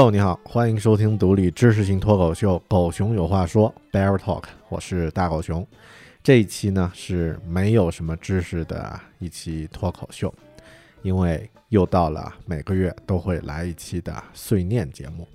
[0.00, 5.66] Hello，你好，欢迎收听独立知识型脱口秀《狗熊有话说》（Bear Talk），我是大狗熊。
[6.22, 10.34] 这一期呢是没有什么知识的一期脱口秀，
[11.02, 15.28] 因为又到了每个月都会来一期的碎念节目。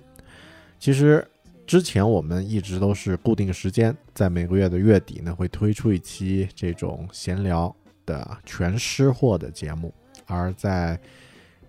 [0.80, 1.24] 其实
[1.64, 7.72] 之前我们一直都是固定时间，在每个月的月底呢会推出一期这种闲聊
[8.04, 9.94] 的全湿货的节目，
[10.26, 10.98] 而在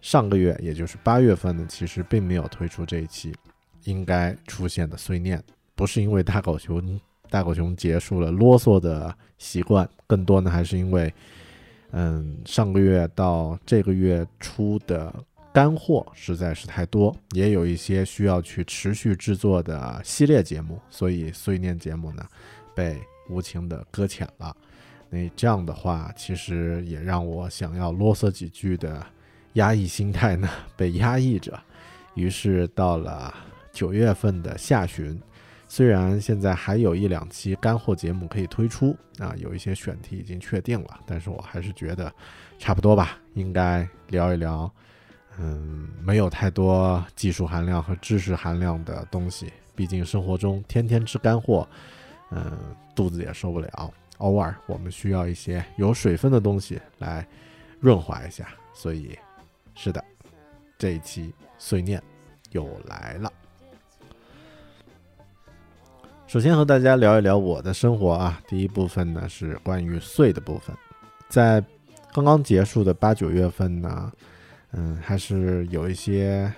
[0.07, 3.35] 上个月，也就是八月份呢，其实并没有推出这一期
[3.83, 5.43] 应该出现的碎念，
[5.75, 6.97] 不是因为大狗熊
[7.29, 11.13] 大狗熊结束了啰嗦的习惯，更多呢还是因为，
[11.91, 15.13] 嗯，上个月到这个月出的
[15.51, 22.25] 干货实在是太多，也有一些需要去持续制作的系列节目，所以碎念节目呢
[22.73, 22.97] 被
[23.29, 24.55] 无情的搁浅了。
[25.09, 29.05] 那这样的话，其实也让我想要啰嗦几句的
[29.57, 31.59] 压抑心态呢被压抑着，
[32.13, 33.33] 于是到了
[33.71, 35.19] 九月份的下旬，
[35.67, 42.13] 虽然现在还有一两期干货节目可以推出啊，有一些选题已经确定了，但是我还是觉得
[42.59, 44.71] 差不多吧，应该聊一聊，
[45.39, 51.67] 嗯，没有太多技术含量和知识含量的东西，毕竟生活中天天吃干货，
[52.29, 52.57] 嗯，
[52.95, 57.27] 肚子也受不了，偶尔我们需要一些有水分的东西来
[57.79, 59.17] 润滑一下，所以。
[59.79, 60.03] 是的，
[60.75, 62.01] 这一期碎念
[62.49, 63.31] 又来了。
[66.25, 68.41] 首先和大家聊一聊我的生活啊。
[68.47, 70.75] 第一部分呢是关于碎的部分，
[71.29, 71.63] 在
[72.11, 74.11] 刚刚结束的八九月份呢，
[74.71, 76.51] 嗯，还是有一些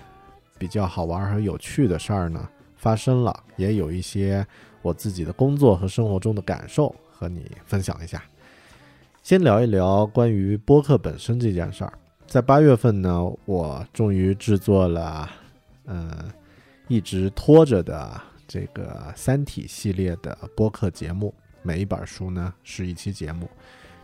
[0.58, 2.48] 比较好玩和有趣的事儿呢
[2.78, 4.48] 发生了，也有一些
[4.82, 8.24] 我自己的工作和生活中的感受和你分享一下。
[9.22, 11.94] 先聊一聊关于播客本身这件事儿。
[12.30, 15.28] 在八月份呢，我终于制作了，
[15.86, 16.32] 呃，
[16.88, 21.34] 一直拖着的这个《三体》系列的播客节目。
[21.64, 23.50] 每一本书呢是一期节目。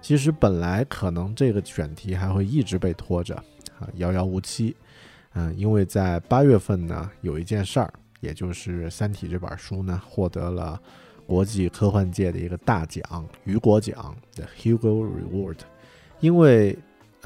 [0.01, 3.35] 其实本来可能这个选题还会一直被拖着，
[3.79, 4.75] 啊，遥遥无期。
[5.33, 10.81] 嗯、因为在八月份呢，有一件事儿，也就是《三体》这本书呢获得了
[11.27, 13.03] 国际科幻界的一个大奖——
[13.45, 15.57] 雨果奖的 Hugo Reward。
[16.21, 16.75] 因为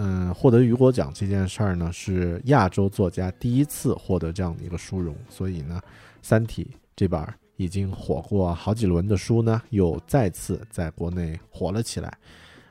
[0.01, 5.77] 嗯，获得雨果奖这件事儿呢，是亚洲作家第一次获得这样的一个殊荣，所以呢，
[6.21, 7.21] 《三体》这本
[7.57, 12.17] 已经火过好几轮的书呢，又再次在国内火了起来。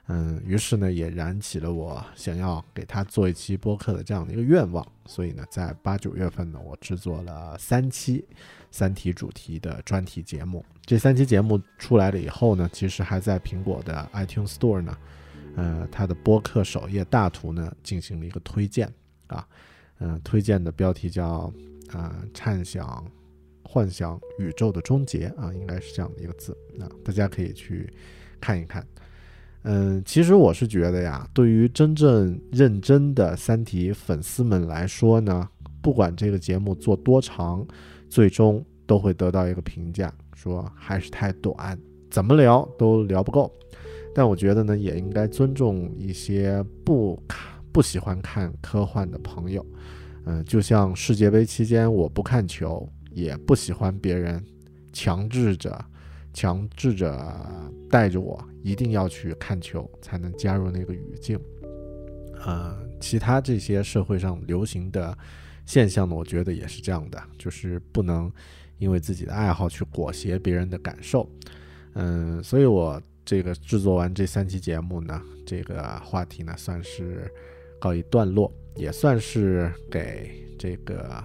[0.06, 4.82] 嗯，于是呢，也燃起了我想要给他做一期播客的这样的一个愿望。
[5.04, 8.20] 所以呢，在八九月份呢，我制作了三期
[8.70, 10.64] 《三体》主题的专题节目。
[10.86, 14.96] 这三期节目出来了以后呢，其实还在苹果的 iTunes Store 呢。
[15.56, 18.92] 呃，他的播客首页大图呢进行了一个推荐
[19.26, 19.46] 啊，
[19.98, 21.52] 嗯、推荐的标题叫
[21.92, 23.04] 啊、畅想
[23.62, 27.92] 幻想宇宙的终结啊，应该是这样的一个字啊，大家可以去
[28.40, 28.86] 看一看。
[29.62, 35.48] 嗯，其实我是觉得呀，对于真正认真的《三体》粉丝们来说呢，
[35.82, 37.66] 不管这个节目做多长，
[38.08, 41.78] 最终都会得到一个评价，说还是太短，
[42.08, 43.52] 怎么聊都聊不够。
[44.18, 49.64] 但我觉得呢，也应该尊重一些不看不喜欢看科幻的朋友。
[50.24, 54.44] 嗯、就像世界杯期间我不看球，也不喜欢别人
[54.92, 55.84] 强制着、
[56.34, 57.16] 强制着
[57.88, 61.38] 带着我一定要去看球才能加入那个语境。
[62.44, 65.16] 呃，其他这些社会上流行的
[65.64, 68.28] 现象呢，我觉得也是这样的，就是不能
[68.78, 71.30] 因为自己的爱好去裹挟别人的感受。
[71.94, 77.30] 嗯，所以我这个制作完这三期节目呢，这个话题呢算是
[77.78, 81.22] 告一段落，也算是给这个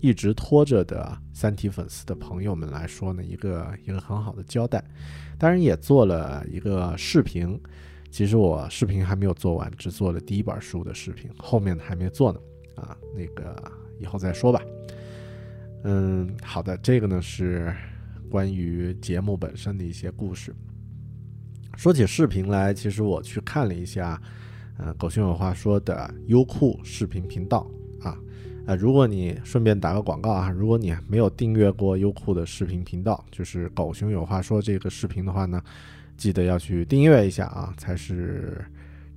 [0.00, 4.84] 一直拖着的三体粉丝的朋友们来说呢，一个一个很好的交代。
[5.38, 7.56] 当然也做了一个视频，
[8.10, 12.40] 其实我视频还没有做完，只做了第一本书的视频，后面的还没做呢。
[12.74, 13.54] 啊，那个
[14.00, 14.60] 以后再说吧。
[15.84, 17.72] 嗯，好的，这个呢是
[18.28, 20.52] 关于节目本身的一些故事。
[21.76, 24.20] 说起视频来，其实我去看了一下，
[24.78, 27.68] 呃，狗熊有话说的优酷视频频道
[28.00, 28.16] 啊，
[28.66, 35.62] 呃，如果你顺便打个广告啊，如果你没有订阅过优酷的视频频道，就是狗熊有话说这个视频的话呢，
[36.16, 38.64] 记得要去订阅一下啊，才是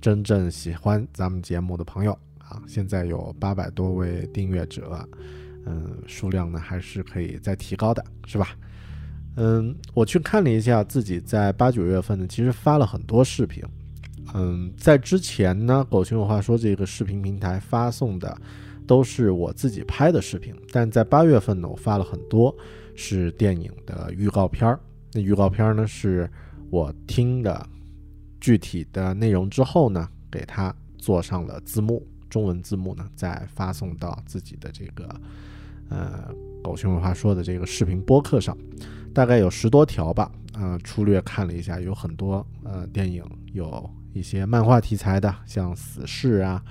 [0.00, 2.60] 真正喜欢咱们节目的朋友啊。
[2.66, 5.08] 现在有八百多位订阅者，
[5.64, 8.48] 嗯，数量呢还是可以再提高的，是吧？
[9.40, 13.62] 嗯，我去看了一下，自己在八九月份呢，其实发了很多视频。
[14.34, 18.36] 嗯，在之前呢，狗熊有话说这个视频平台发送的
[18.84, 22.52] 都是我自己拍的视频，但在八月份呢，我发了很多
[22.96, 24.80] 是电影的预告片儿。
[25.12, 26.28] 那预告片儿呢，是
[26.68, 27.64] 我听的
[28.40, 35.08] 具体的内容之后呢，给它做上了字幕，中文字幕呢，再发送到自己的这个
[35.90, 36.28] 呃
[36.60, 38.58] 狗熊有话说的这个视频播客上。
[39.18, 43.20] 大概有十多条吧，呃，粗略看了一下，有很多呃电影，
[43.52, 46.62] 有一些漫画题材的，像《死侍》啊，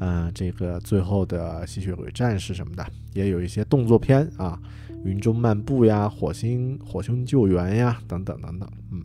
[0.00, 4.60] 呃，这个最后的吸血鬼战士什么的，也有一些动作片啊，
[5.04, 9.04] 《云中漫步》呀，《火星火星救援》呀，等等等等，嗯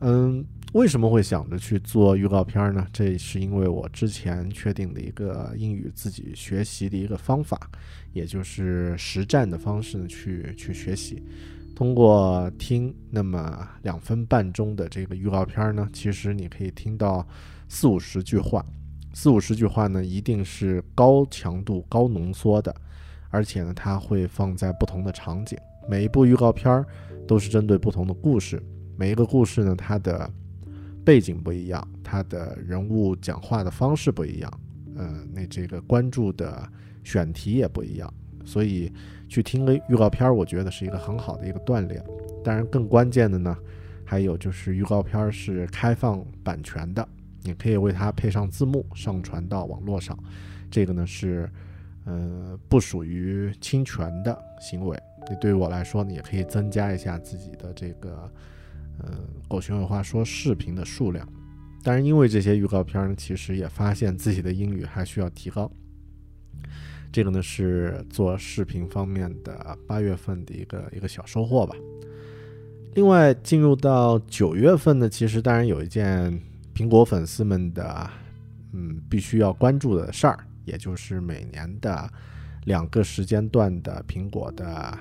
[0.00, 2.86] 嗯，为什么会想着去做预告片呢？
[2.94, 7.70] 这是因为我之前确定的一个英语自己学习的一个方法，
[8.14, 11.22] 也就是实战的方式呢，去去学习。
[11.74, 17.26] 通过听那么两分半钟的这个预告片呢，其实你可以听到
[17.68, 18.64] 四五十句话，
[19.12, 22.72] 四五十句话呢一定是高强度、高浓缩的，
[23.28, 26.84] 而且呢它会放在不同的场景，每一部预告片
[27.26, 28.62] 都是针对不同的故事，
[28.96, 30.30] 每一个故事呢它的
[31.04, 34.60] 背景不一样，它的人物讲话的方式不一样，
[34.94, 36.70] 呃，那这个关注的
[37.02, 38.92] 选题也不一样，所以。
[39.34, 42.00] 去听个预告片儿，我觉得是一个很好的一个锻炼。
[42.44, 43.56] 当然，更关键的呢，
[44.04, 47.08] 还有就是预告片儿是开放版权的，
[47.42, 50.16] 你可以为它配上字幕，上传到网络上。
[50.70, 51.50] 这个呢是，
[52.04, 54.96] 呃，不属于侵权的行为。
[55.28, 58.32] 你对于我来说呢，也可以增加一下自己的这个，
[59.00, 61.28] 呃，狗熊有话说视频的数量。
[61.82, 65.68] 当然，因为这些预告片儿呢，其实也发现自己的英语还需要提高。
[67.14, 71.76] 这个呢是做视频方面的八月份的一个一个小收获吧。
[72.94, 76.36] 另外，进入到九月份呢，其实当然有一件
[76.74, 78.10] 苹果粉丝们的
[78.72, 82.10] 嗯必须要关注的事儿，也就是每年的
[82.64, 84.98] 两个时间段的苹果的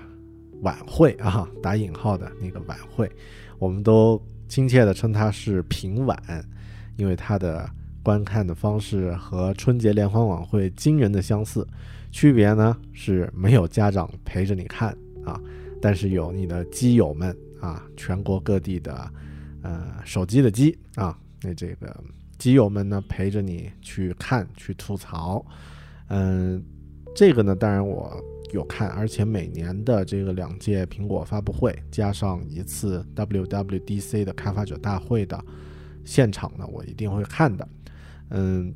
[0.62, 3.12] 晚会啊，打引号的那个晚会，
[3.57, 6.16] 我们都亲切的称它是平晚，
[6.95, 7.68] 因为它的
[8.04, 11.68] 观看的方式和春节联欢晚会惊人的相似。
[12.13, 15.41] 区别呢是没有家长陪着你看啊，
[15.81, 19.11] 但是有你的基友们啊，全国各地的
[19.63, 22.03] 呃手机的机啊，那这个
[22.37, 25.43] 基友们呢陪着你去看去吐槽，
[26.09, 26.63] 嗯，
[27.15, 35.43] 这个呢当然我有看，而且每年的这个两届苹果发布会加上一次 WWDC 的开发者大会的
[36.05, 37.67] 现场呢，我一定会看的，
[38.29, 38.71] 嗯。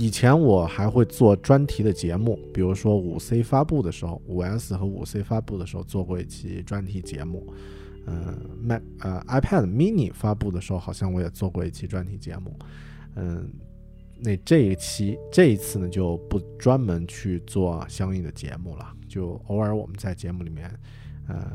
[0.00, 7.46] 以前我还会做专题的节目，比如说五 C 发布的时候，五 S 和五 C 发布的时候做过一期专题节目。
[8.06, 12.58] 嗯，Mac 呃 iPad Mini 发布的时候，好像我也做过一期专题节目。
[13.16, 13.52] 嗯，
[14.18, 20.74] 那这一期这一次呢，就不专门去做相应的节目了，就偶尔我们在节目里面，
[21.28, 21.46] 呃，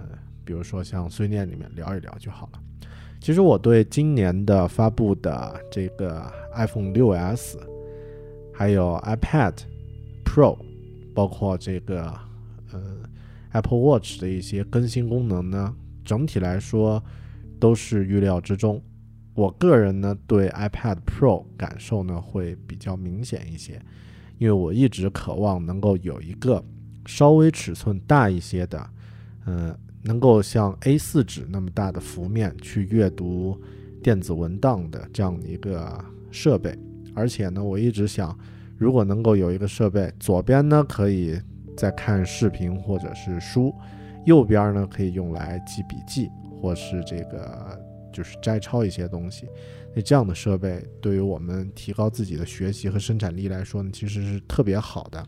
[0.44, 2.60] 比如说像碎念里面聊一聊就好了。
[3.20, 7.58] 其实我对今年的发布的这个 iPhone 6s。
[8.58, 9.54] 还有 iPad
[10.24, 10.58] Pro，
[11.14, 12.04] 包括这个
[12.72, 12.98] 呃
[13.52, 17.04] Apple Watch 的一些更新功能呢，整体来说
[17.60, 18.82] 都是预料之中。
[19.34, 23.82] 我个人呢对 iPad Pro 感受呢会比较明显一些，
[24.38, 26.64] 因为我一直渴望能够有一个
[27.06, 28.90] 稍微尺寸大一些的，
[29.46, 33.60] 嗯，能够像 A4 纸那么大的幅面去阅读
[34.02, 36.74] 电子文档的这样的一个设备，
[37.16, 38.38] 而且呢，我一直想，
[38.78, 41.40] 如果能够有一个设备，左边呢可以
[41.78, 43.74] 在看视频或者是书，
[44.26, 46.30] 右边呢可以用来记笔记
[46.62, 47.80] 或是这个
[48.14, 49.48] 就是摘抄一些东西。
[49.96, 55.26] 那这样的设备对于我们提高自己的学习和生产力来说呢，其实是特别好的。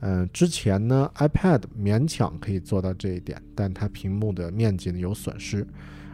[0.00, 5.66] 嗯，之前呢，iPad 勉强可以做到这一点，但它屏幕的面积呢有损失。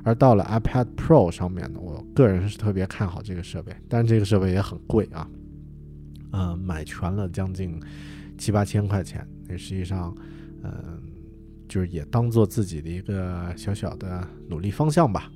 [0.06, 5.28] 而到了 iPad Pro 上面呢，我个人是特别看好这个设备，但是这个设备也很贵啊，
[6.30, 7.82] 呃，买全了将近
[8.38, 9.26] 七八千块钱。
[9.48, 10.14] 那实际上，
[10.62, 11.02] 嗯、
[11.68, 15.28] 就是也当做自己的一个小小的努力方向吧。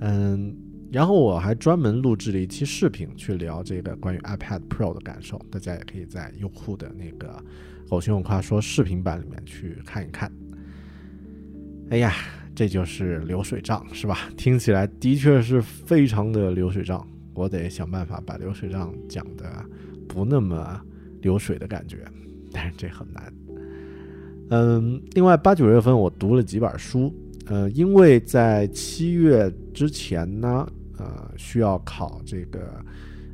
[0.00, 0.54] 嗯，
[0.92, 7.42] 然后我还专门录制了一期视频去聊这个关于 iPad Pro 的感受，大家也可以在优酷的那个
[7.88, 10.30] “狗熊有话说”视频版里面去看一看。
[11.88, 12.12] 哎呀，
[12.54, 14.28] 这就是流水账是吧？
[14.36, 19.64] 听起来的确是非常的流水账，我得想办法把流水账讲的
[20.08, 20.80] 不那么
[21.22, 22.04] 流水的感觉，
[22.52, 23.32] 但是这很难。
[24.50, 27.12] 嗯，另外八九月份我读了几本书，
[27.46, 30.66] 呃，因为在七月之前呢，
[30.98, 32.60] 呃，需要考这个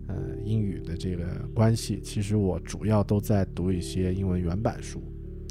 [0.07, 5.03] 呃英语的这个关系，其实我主要都在读一些英文原版书，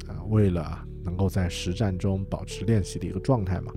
[0.07, 3.73] 啊、为了能够在实战中保持练习的一个状态嘛。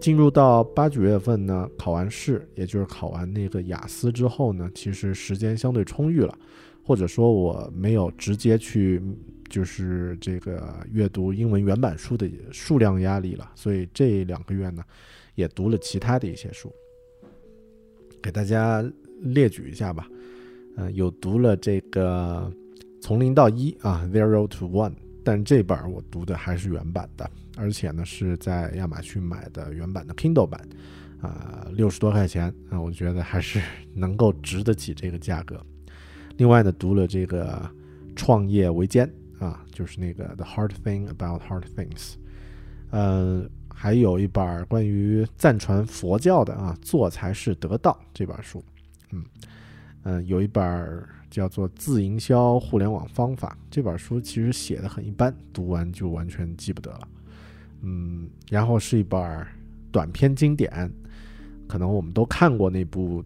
[0.00, 6.38] 进入到八九月份呢，考完试，也就是考完那个雅思之后呢，其实时间相对充裕了，
[6.84, 9.02] 或者说我没有直接去
[9.48, 14.82] 就是这个阅读英文原版书的数量压力了，所以这两个月呢，
[15.34, 16.70] 也读了其他的一些书，
[18.22, 18.84] 给大家
[19.22, 20.06] 列举一下吧。
[20.76, 22.52] 嗯、有读了这个
[23.00, 24.92] 从零到一啊，Zero to One，
[25.26, 30.60] 但这本儿我读的还是原版的，而且呢是在亚马逊买的原版的 Kindle 版，
[31.20, 33.60] 啊、六十多块钱啊，我觉得还是
[33.92, 35.60] 能够值得起这个价格。
[36.36, 37.68] 另外呢，读了这个
[38.14, 42.14] 创业维艰啊，就是那个 The Hard Thing About Hard Things，
[42.92, 48.64] 嗯，还有一本关于赞传佛教的啊，做才是得道这本书，
[49.10, 49.24] 嗯
[50.04, 50.62] 嗯，有一本
[51.36, 57.08] 叫做《自营销互联网方法》这本书，其实写的很一般，读完就完全记不得了，
[57.82, 59.46] 嗯，然后是一本
[59.92, 60.90] 短篇经典，
[61.68, 63.22] 可能我们都看过那部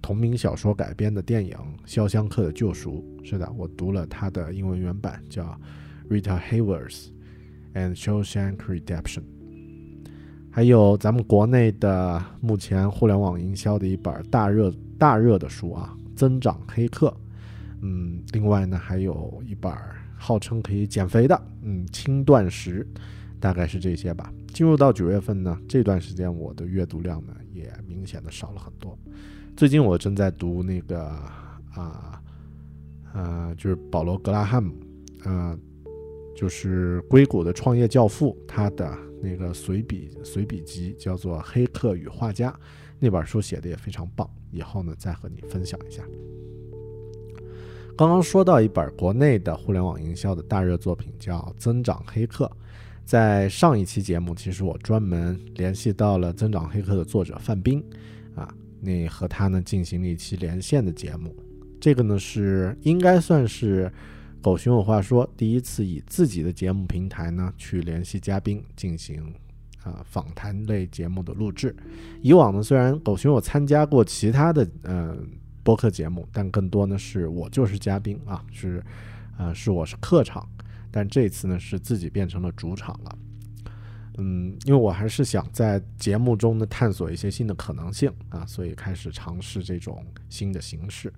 [0.00, 1.52] 同名小说改编的电影
[1.86, 3.04] 《肖申克的救赎》。
[3.24, 5.44] 是的，我读了它的英文原版，叫
[6.10, 7.10] 《Rita Hayworth
[7.74, 9.20] and Shawshank Redemption》。
[10.50, 17.06] 还有咱们国内的目前互联网营销的一本大热大热的书啊，《增长黑客》。
[17.82, 19.72] 嗯，另外呢，还有一本
[20.16, 22.86] 号称可以减肥的，嗯，轻断食，
[23.40, 24.32] 大概是这些吧。
[24.54, 28.96] 进入到九月份呢，这段时间我的阅读量呢也明显的少了很多。
[29.56, 31.04] 最近我正在读那个
[31.74, 32.22] 啊
[33.12, 34.74] 呃，就是保罗·格拉汉姆，
[35.24, 35.58] 呃，
[36.36, 42.50] 就是硅谷的创业教父，他的那个随笔随笔集叫做《黑客与画家》，
[42.98, 46.02] 那本书写的也非常棒，以后呢再和你分享一下。
[47.96, 52.46] 刚刚说到一本国内的互联网营销的大热作品，叫《增长黑客》。
[53.04, 57.84] 在上一期节目，其实我专门联系到了《增长黑客》的作者范冰，
[58.34, 58.48] 啊，
[58.80, 61.34] 那和他呢进行了一期连线的节目。
[61.80, 63.92] 这个呢是应该算是
[64.40, 69.22] 狗熊有话说第一次以自己的节目平台呢去联系嘉宾进行
[69.82, 71.74] 啊、访谈类节目的录制。
[72.22, 75.28] 以往呢虽然狗熊有参加过其他的嗯
[75.62, 78.82] 播客节目，但更多呢是我就是嘉宾啊，是
[79.38, 80.48] 呃是我是客场，
[80.90, 83.18] 但这次呢是自己变成了主场了。
[84.18, 91.10] 嗯，因为我还是想在节目中呢探索一些新的可能性啊，所以开始尝试这种新的形式。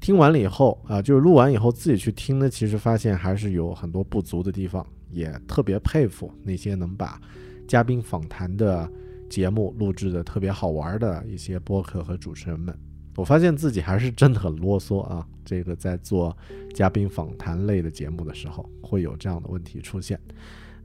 [0.00, 7.20] 听完了以后啊，就是录完以后自己去听呢，其实发现还是有很多不足的地方，也特别佩服那些能把
[7.68, 8.90] 嘉宾访谈的
[9.28, 12.74] 节目录制的特别好玩的一些播客和主持人们。
[13.20, 16.34] 我发现自己还是真的很啰嗦啊，这个在做
[16.72, 20.18] 嘉宾访谈类的节目的时候，会有这样的问题出现。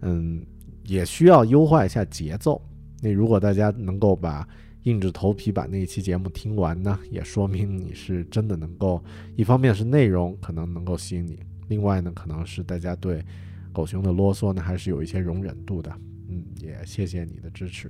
[0.02, 0.46] 嗯，
[0.84, 2.62] 也需要优化一下节奏。
[3.02, 4.46] 那如果大家能够把
[4.84, 9.02] 硬着头皮把那一期节目听完呢，也说明你是真的能够，
[9.38, 11.40] 一方面是内容可能能够吸引你，
[11.70, 13.24] 另外呢，可能是大家对
[13.72, 15.90] 狗熊的啰嗦呢还是有一些容忍度的。
[16.28, 17.90] 嗯，也谢谢你的支持。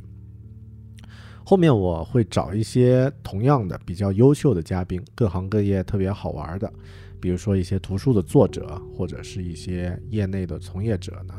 [1.47, 6.73] 后面我会找一些同样的比较优秀的嘉宾，各行各业特别好玩的，
[7.19, 11.35] 比如说一些图书的作者，或者是一些业内的从业者呢，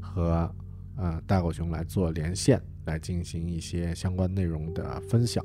[0.00, 0.50] 和
[0.96, 5.44] 呃大狗熊来做连线，来进行一些相关内容的分享。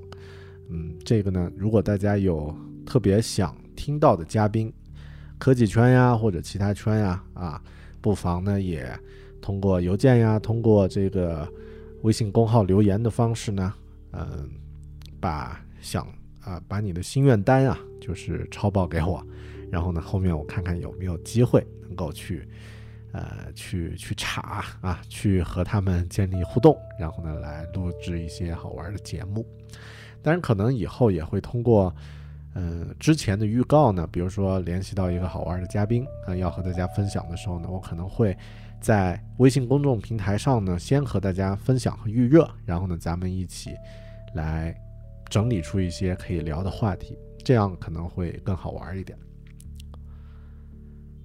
[0.70, 2.56] 嗯，这个呢，如果大家有
[2.86, 4.74] 特别想听到的嘉宾，
[5.38, 7.62] 科技圈呀或者其他圈呀啊，
[8.00, 8.90] 不妨呢也
[9.42, 11.46] 通过邮件呀，通过这个
[12.04, 13.74] 微信公号留言的方式呢，
[14.16, 14.50] 嗯，
[15.20, 16.08] 把想
[16.42, 19.22] 啊把你的心愿单啊，就是抄报给我，
[19.72, 22.48] 然后呢后面我看看有没有机会能够去。
[23.18, 29.48] 呃，去去查啊，去和他们建立互动，然后呢，来录制一些好玩的节目。
[30.22, 31.96] 当然，可能以后也会通过，
[32.54, 38.38] 呃，之前的预告呢，比如说联系到一个好玩的嘉宾啊、要和大家分享的时候呢，我可能会
[38.82, 43.74] 在微信公众平台上呢，先和大家分享和预热，然后呢，咱们一起
[44.36, 44.76] 来
[45.30, 49.18] 整理出一些可以聊的话题，这样可能会更好玩一点。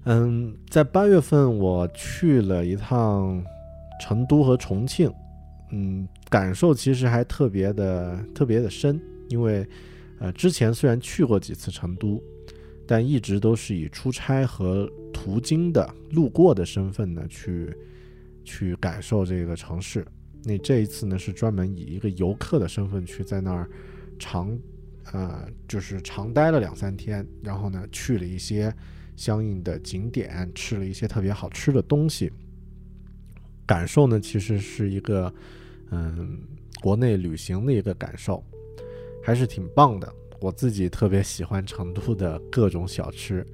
[0.05, 3.43] 嗯，在八月份我去了一趟
[4.01, 5.13] 成都和重庆，
[5.71, 8.99] 嗯，感受其实还特别的特别的深，
[9.29, 9.67] 因为
[10.19, 12.19] 呃之前虽然去过几次成都，
[12.87, 17.71] 但一直都是以出差和途经的路过的身份呢去
[18.43, 20.03] 去感受这个城市。
[20.43, 23.69] 那这一次呢是专门以一个游客的身份去在那儿
[24.17, 24.57] 长
[25.11, 28.73] 呃就是长待了两三天，然后呢去了一些。
[29.17, 32.31] 相应的景点，吃了一些特别好吃的东西，
[33.67, 35.31] 感受呢其实是一个
[35.91, 36.39] 嗯
[36.81, 38.43] 国内旅行的一个感受，
[39.21, 40.11] 还是挺棒的。
[40.39, 43.45] 我自己特别喜欢成都的各种小吃，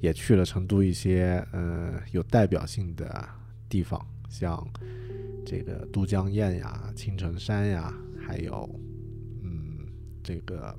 [0.00, 3.26] 也去了成都一些呃有代表性的
[3.66, 4.62] 地方，像
[5.48, 8.68] 这个都江堰呀、青城山呀，还有
[9.42, 9.78] 嗯
[10.22, 10.76] 这个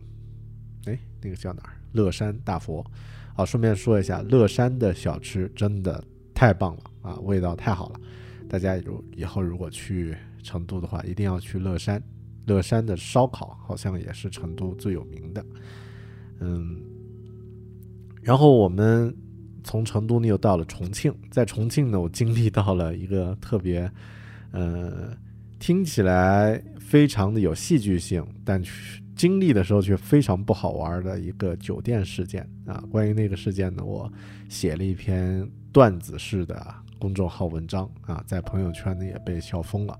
[0.86, 1.74] 哎那个叫哪儿？
[1.94, 2.86] 乐山大佛。
[3.34, 6.04] 好，顺便说一下，乐山的小吃真的
[6.36, 8.00] 太棒了啊，味道太好了。
[8.48, 12.00] 大家如以后如果去成都的话，一定要去乐山。
[12.46, 15.44] 乐山的烧烤好像也是成都最有名的。
[16.42, 16.80] 嗯，
[18.22, 19.16] 然后我们
[19.64, 23.92] 从成都呢又到了重庆，在重庆呢，我经历到了一个特别，
[24.52, 25.16] 呃，
[25.60, 28.62] 听起来非常的有戏剧性，但
[29.16, 32.82] 经历的时候却非常不好玩的一个酒店事件啊！
[32.90, 34.10] 关于那个事件呢，我
[34.48, 36.66] 写了一篇段子式的
[36.98, 40.00] 公众号文章啊，在朋友圈呢也被笑疯了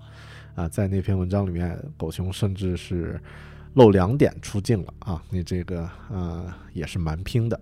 [0.56, 0.70] 啊！
[0.70, 3.22] 在那篇文章里面，狗熊甚至是
[3.74, 5.22] 露两点出镜了啊！
[5.30, 7.60] 你这个呃也是蛮拼的，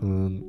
[0.00, 0.42] 嗯，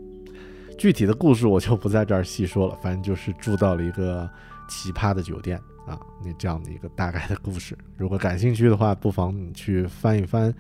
[0.78, 4.30] 具体的故事我就不在这儿细说了，反正就是住到了一个
[4.70, 5.60] 奇葩的酒店。
[5.86, 10.54] 啊，那这样的一个大概的故事，如果感兴趣的话，不妨你去翻一翻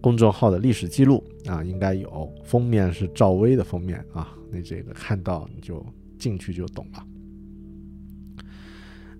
[0.00, 5.84] 公众号的历史记录啊，应该有封面是赵薇的封面啊，那这个看到你就
[6.18, 7.06] 进去就懂了。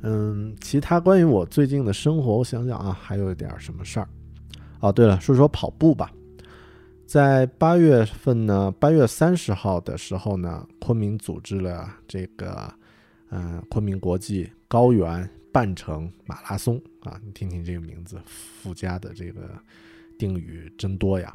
[0.02, 4.08] 嗯，其他关于我最近的生活，我想想啊，还有一点什么事儿？
[4.80, 6.10] 哦，对了，说说跑步吧。
[7.06, 12.72] 在八月份呢，八月三十号的时候呢，昆明组织了这个，
[13.28, 15.28] 嗯，昆明国际高原。
[15.52, 19.58] 半程马拉松啊，你听听这个名字附加的这个
[20.18, 21.34] 定语真多呀！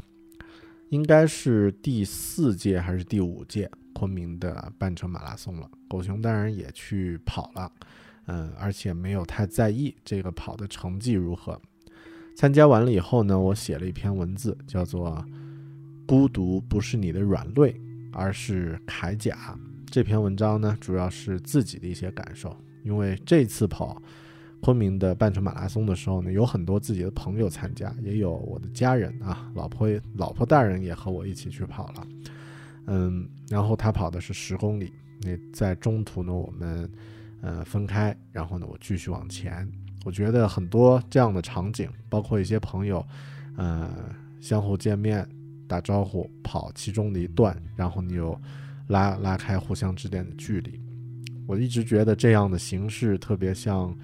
[0.89, 5.69] 应该是第四届还是第五届昆明的半程马拉松了。
[5.87, 7.71] 狗熊当然也去跑了，
[8.27, 11.59] 嗯，而且没有太在意这个跑的成绩如何。
[12.35, 15.25] 参加完了以后呢，我写了一篇文字，叫做
[16.05, 17.75] 《孤独不是你的软肋，
[18.11, 19.35] 而是铠甲》。
[19.89, 22.55] 这篇文章呢，主要是自己的一些感受。
[22.85, 24.01] 因为这次跑
[24.61, 32.07] 昆明的半程马拉松的时候呢，有很多自己的朋友参加，也有我的家人啊，老婆老婆大人也和我一起去跑了。
[32.87, 36.89] 嗯，然后他跑的是十公里，那在中途呢，我们
[37.41, 39.67] 呃分开，然后呢，我继续往前。
[40.03, 43.03] 我觉得很多这样的场景，包括一些朋友，
[43.57, 43.91] 呃，
[44.39, 45.27] 相互见面
[45.67, 48.39] 打招呼，跑其中的一段，然后你又
[48.89, 50.79] 拉拉开互相之间的距离。
[51.47, 53.95] 我一直觉得这样的形式特别像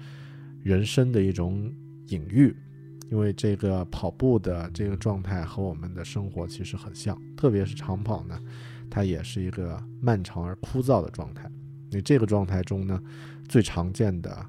[0.62, 1.72] 人生的一种
[2.08, 2.54] 隐喻，
[3.10, 8.38] 因为这个跑步的这个状态和我们的生活其实很像，特别是长跑呢，
[8.88, 11.50] 它也是一个漫长而枯燥的状态。
[11.90, 13.02] 你这个状态中呢，
[13.48, 14.46] 最常见的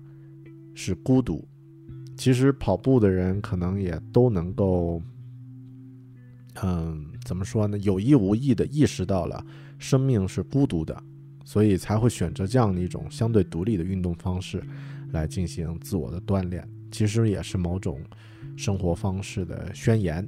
[0.75, 1.47] 是孤独。
[2.15, 5.01] 其实跑步的人可能也都能够，
[6.61, 7.75] 嗯，怎么说呢？
[7.79, 9.43] 有意无意的意识到了
[9.79, 11.03] 生命是孤独的。
[11.43, 14.63] 所以才会选择这样的一种相对独立的运动方式，
[15.11, 16.67] 来进行自我的锻炼。
[16.91, 17.99] 其实也是某种
[18.55, 20.27] 生活方式的宣言。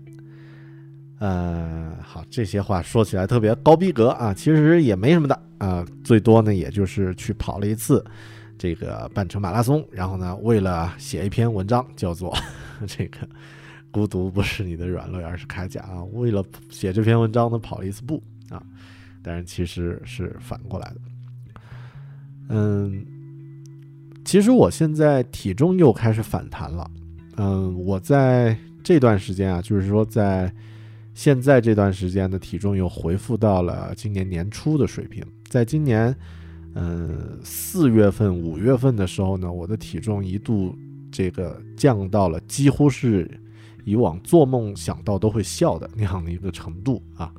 [1.20, 8.04] 呃，好，这些话说起来特别高逼格啊，其实也没什么的啊，最多呢也就是去跑了一次
[8.58, 12.36] 这个半程马拉松，然后呢为了写一篇文章，叫做
[12.86, 13.20] 这个
[13.92, 16.04] 孤独不是你的软肋，而是铠甲啊。
[16.12, 18.22] 为了写这篇文章呢，跑了一次步，
[19.26, 20.96] 但是其实是反过来的。
[22.50, 23.04] 嗯，
[24.24, 26.92] 其实我现在体重又开始反弹了。
[27.38, 30.54] 嗯，我在这段时间啊，就是说在
[31.16, 35.26] 现在这段时间的体重又恢复到了今年年初的水平。
[35.50, 36.16] 在今年，
[36.76, 40.78] 嗯，四月份、五月份的时候呢，我的体重一度
[41.12, 43.28] 这个降到了几乎是
[43.86, 47.34] 以往做梦想到都会笑的那样的一个程度啊。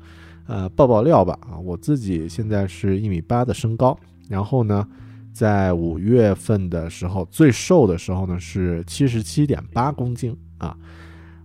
[0.47, 4.87] 呃，爆爆料吧啊，我自己现在是一米八的身高，然后呢，
[5.33, 10.75] 在五月份的时候最瘦的时候呢是七十七点八公斤啊。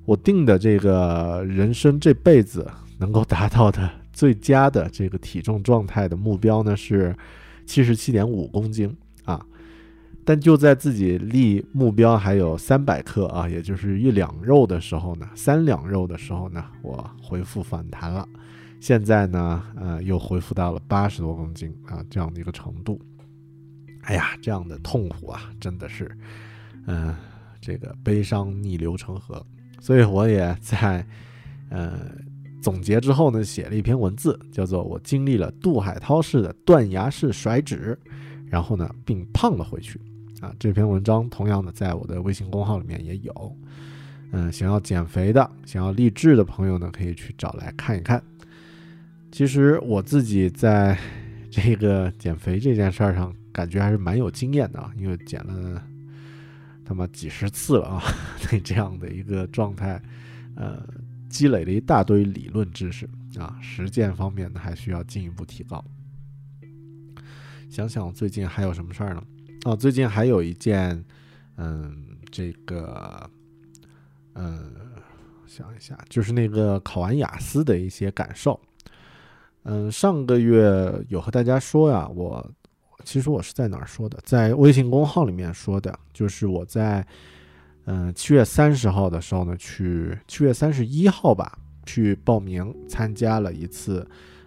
[0.04, 7.14] 我定的这个人生这辈子能够达到的最佳的这个体重状态的目标呢是
[7.66, 9.44] 七十七点五公斤啊。
[10.24, 18.28] 但就在自己离目标还有三百克啊，也就是一两肉的时候呢，三两肉的时候呢，我回复反弹了。
[18.82, 23.00] 现在呢，呃，又恢复到了八十多公斤啊这样的一个程度。
[24.00, 26.10] 哎呀，这样的痛苦啊，真的是，
[26.88, 27.14] 嗯、
[27.60, 29.40] 这个悲伤逆流成河。
[29.78, 31.06] 所以我也在，
[31.68, 32.10] 呃，
[32.60, 37.96] 总结之后呢，写了一篇文字，叫做“我经历了杜海涛式的断崖式甩脂，
[38.48, 40.00] 然后呢，并胖了回去”。
[40.42, 43.56] 啊，这篇文章同样的在我的微信公号里面也有。
[44.32, 48.20] 嗯，想要减肥的、想要励志的朋友呢，可以去找来看一看。
[49.32, 50.96] 其实我自己在
[51.50, 55.82] 这个减肥这件事儿上，感觉还是蛮有经验的啊，因为减了
[56.84, 58.02] 他妈几十次了啊，
[58.42, 60.00] 对这样的一个状态，
[60.54, 60.86] 呃，
[61.30, 65.82] 积累了一大堆理论知识啊，实践方面呢还需要进一步提高。
[67.70, 69.22] 想想最近还有什么事儿呢？
[69.64, 71.02] 哦，最近还有一件，
[71.56, 73.30] 嗯，这个，
[74.34, 74.74] 嗯，
[75.46, 78.60] 想一下，就是那个考完雅思的一些感受。
[79.64, 82.44] 嗯，上个月有和大家说呀，我
[83.04, 84.18] 其实我是在哪儿说的？
[84.24, 87.06] 在微信公号里面说的，就是我在
[87.84, 94.04] 嗯七月三十号的时候呢，去七月三十一号吧，去报名参加了一次，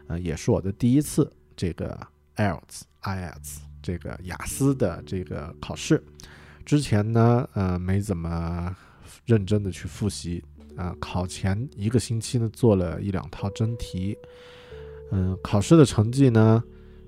[0.08, 1.98] 呃，也是我的第一次这个
[2.36, 6.04] IELTS IELTS 这个雅思的这个考试。
[6.66, 8.76] 之前呢，呃，没怎么
[9.26, 10.44] 认真的去复习
[10.76, 14.18] 啊、考前一个星期呢，做了一两套真题。
[15.12, 16.64] 嗯，考试的成绩呢，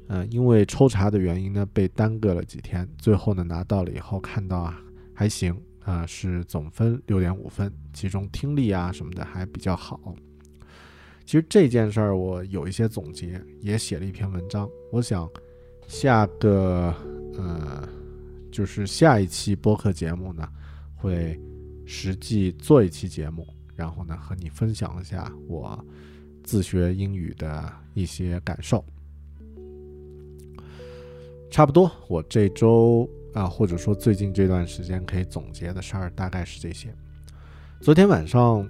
[0.08, 2.88] 呃，因为抽查的原因呢，被耽搁了几天。
[2.98, 4.80] 最后呢，拿到了以后，看到啊，
[5.14, 10.16] 还行啊、是总分六点五分，其中听力啊什么的还比较好。
[11.26, 14.70] 其实这件事儿我有一些总结，也写了一篇文章。
[14.92, 15.30] 我想
[15.88, 16.94] 下个
[17.38, 17.88] 呃，
[18.52, 20.48] 就是下一期播客节目呢，
[20.96, 21.38] 会
[21.86, 25.86] 实际做一期节目，然后呢和你分享一下我
[26.48, 28.82] 自学英语的一些感受。
[31.52, 36.88] 差不多，我这周啊，或者说最近这段时间可以总结的事儿大概是这些。
[37.82, 38.66] 昨天晚上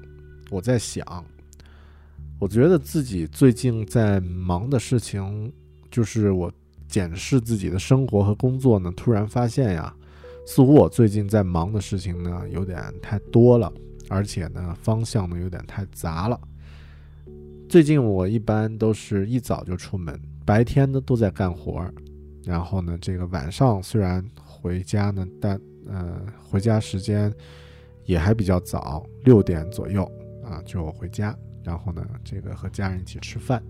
[0.50, 1.24] 我在想，
[2.40, 5.54] 我觉得自己最近在忙的事情，
[5.92, 6.52] 就是我
[6.88, 9.96] 检视自己的生活和工作呢，突然发现呀，
[10.48, 13.72] 似乎我最近在忙的事情呢有点太多了，
[14.10, 16.40] 而且呢方向呢有点太杂了。
[17.70, 21.94] 最近我一般都是一早就出门，白天呢都在干活儿，
[22.46, 27.32] 然后呢这个晚上虽然回家呢，但呃回家时间
[28.06, 30.10] 也还比较早，六点左右
[30.46, 33.62] 啊就回家，然后呢这个和家人一起吃饭，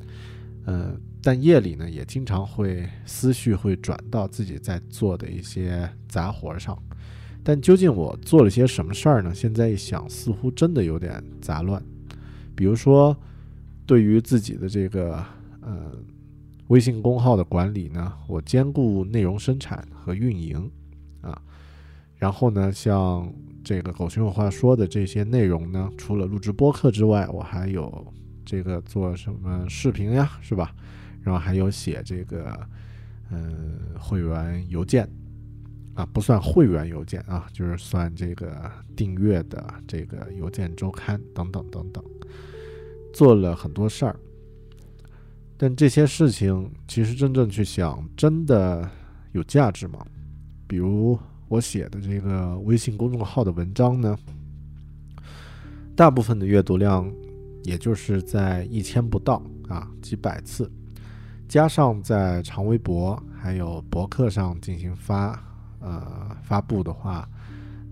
[0.66, 6.78] 呃但夜里呢也经常会思绪会转到自己在做的一些杂活上，
[7.44, 9.34] 但究竟我做了些什么事儿呢？
[9.34, 11.84] 现在一想，似乎真的有点杂乱，
[12.56, 13.18] 比如说。
[13.88, 15.26] 对于自己的这个
[15.62, 15.94] 呃
[16.68, 20.70] 微信公号的管理呢，我兼顾内容生产和运营
[21.22, 21.42] 啊。
[22.18, 28.14] 然后呢，像这个狗熊有话说的这些内容呢，除了录制播客之外，我还有
[28.46, 30.76] 这个做什么视频呀，是吧？
[31.22, 32.60] 然后还有写这个
[33.30, 35.10] 嗯、会员邮件
[35.94, 42.04] 啊，不算会员邮件啊，就是算这个订阅的这个邮件周刊等等等等。
[43.14, 44.16] 做了很多事儿，
[45.58, 48.88] 但这些事情其实真正去想，真的
[49.32, 50.06] 有价值吗？
[50.68, 51.18] 比如
[51.48, 54.18] 我写的这个微信公众号的文章呢，
[55.96, 57.12] 大部分的阅读量
[57.64, 60.70] 也就是在一千不到啊，几百次，
[61.48, 65.42] 加上在长微博还有博客上进行发
[65.80, 67.28] 呃发布的话，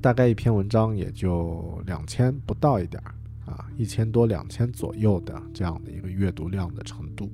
[0.01, 3.14] 大概一篇文章也就两千不到一点儿。
[3.45, 7.31] 啊，一千多、两千左右的这样的一个阅读量的程度。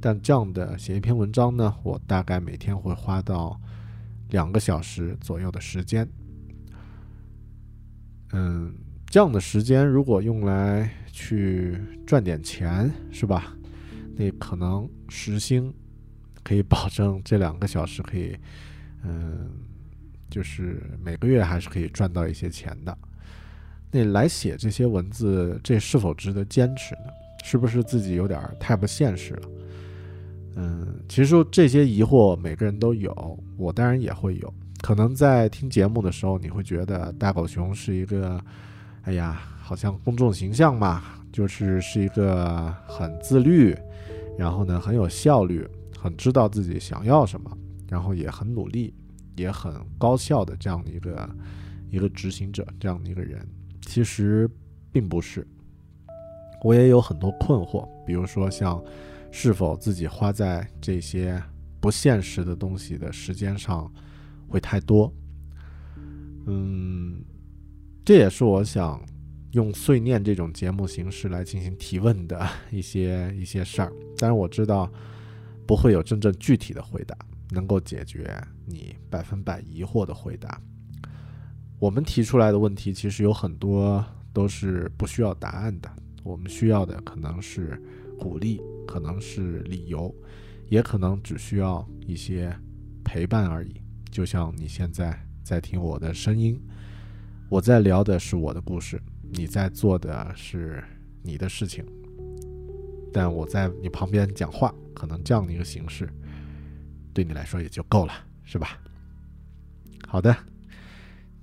[0.00, 3.58] 但这样的写一篇文章呢，我大概每天会花到
[4.30, 6.06] 两个小时左右的时间。
[8.32, 8.74] 嗯，
[9.06, 13.56] 这样的时间如果用来去赚点钱，是吧？
[14.14, 15.72] 那可能时薪
[16.42, 18.36] 可以保证这两个小时可以，
[19.02, 19.48] 嗯，
[20.28, 22.96] 就是每个月还是可以赚到一些钱的。
[23.96, 27.10] 那来写这些文字，这是否值得坚持呢？
[27.42, 29.48] 是不是自己有点太不现实了？
[30.56, 34.52] 嗯，其实这些疑惑每个人都有，我当然也会有。
[34.82, 38.38] 可能在听节目的时候，你会觉得大狗熊是一个，
[39.04, 43.74] 哎呀，好像公众形象嘛，就是是一个很自律，
[44.36, 45.66] 然后呢很有效率，
[45.98, 47.50] 很知道自己想要什么，
[47.88, 48.92] 然后也很努力，
[49.36, 51.30] 也很高效的这样的一个
[51.90, 53.46] 一个执行者，这样的一个人。
[53.86, 54.50] 其实
[54.92, 55.46] 并不是，
[56.62, 58.82] 我也有很多困惑，比如说像
[59.30, 61.42] 是否自己花在这些
[61.80, 63.90] 不现实的东西的时间上
[64.48, 65.10] 会太多。
[66.46, 67.24] 嗯，
[68.04, 69.00] 这也是我想
[69.52, 73.92] 用碎念这种节目形式来进行提问的一些一些事儿。
[74.18, 74.90] 但是我知道
[75.66, 77.16] 不会有真正具体的回答，
[77.50, 80.60] 能够解决你百分百疑惑的回答。
[81.78, 85.90] 我们提出来的问题其实有很多都是不需要答案的，
[86.22, 87.80] 我们需要的可能是
[88.18, 90.14] 鼓励，可能是理由，
[90.68, 92.54] 也可能只需要一些
[93.04, 93.74] 陪伴而已。
[94.10, 96.58] 就像你现在在听我的声音，
[97.50, 98.98] 我在聊的是我的故事，
[99.30, 100.82] 你在做的是
[101.22, 101.84] 你的事情，
[103.12, 106.08] 但我在你旁边讲话，可能这样的一个形式
[107.12, 108.78] 对你来说也就够了，是吧？
[110.08, 110.34] 好的。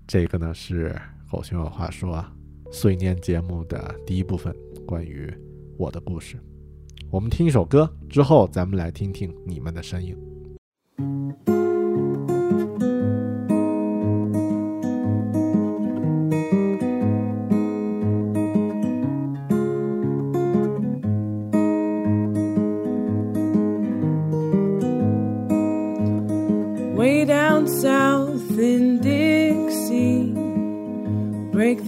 [0.05, 0.95] 这个呢是
[1.31, 2.23] 狗熊有话说
[2.71, 5.33] 碎念节目的第一部分，关于
[5.77, 6.37] 我的故事。
[7.09, 10.15] 我们听一首歌之后，咱们来听听你们的声音。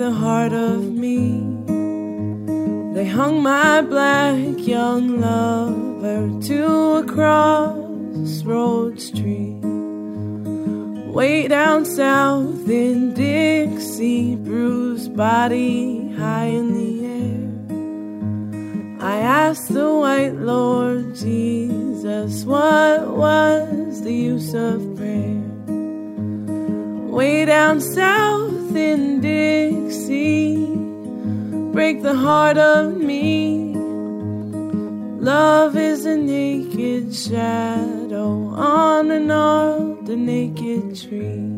[0.06, 1.20] The heart of me.
[2.94, 4.38] They hung my black
[4.76, 6.62] young lover to
[7.02, 9.56] a crossroads tree.
[11.20, 16.91] Way down south in Dixie, bruised body high in the
[17.24, 17.50] air.
[19.13, 25.41] I asked the white Lord Jesus, what was the use of prayer?
[27.18, 29.85] Way down south in Dixie,
[31.72, 33.74] break the heart of me.
[35.20, 41.55] Love is a naked shadow on an old a naked tree.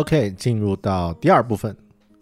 [0.00, 1.76] OK，进入到第二部分，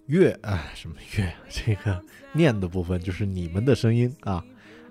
[0.06, 1.32] 乐啊，什么乐？
[1.48, 4.44] 这个念的部分就是你们的声音啊。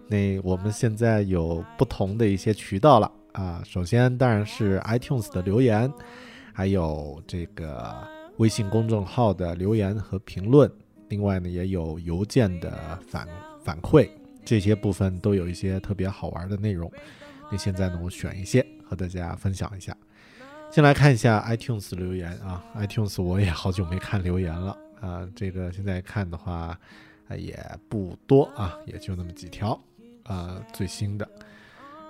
[0.08, 3.62] 那我们现在有不同的一些渠道了啊。
[3.65, 5.91] 首先当然是 iTunes 的留言，
[6.54, 7.93] 还有这个
[8.38, 10.71] 微信公众号的留言和评论。
[11.10, 13.28] 另外呢，也有邮件的反
[13.62, 14.10] 反馈，
[14.45, 16.89] 这些部分都有一些特别好玩的内容。
[17.52, 19.93] 那现在呢，我选一些和大家分享一下。
[20.69, 26.77] 先来看一下 iTunes 留言啊，iTunes 我也好久没看留言了啊，这个现在看的话
[27.36, 27.58] 也
[27.89, 29.80] 不多啊，也就那么几条
[30.23, 31.27] 啊，最新的，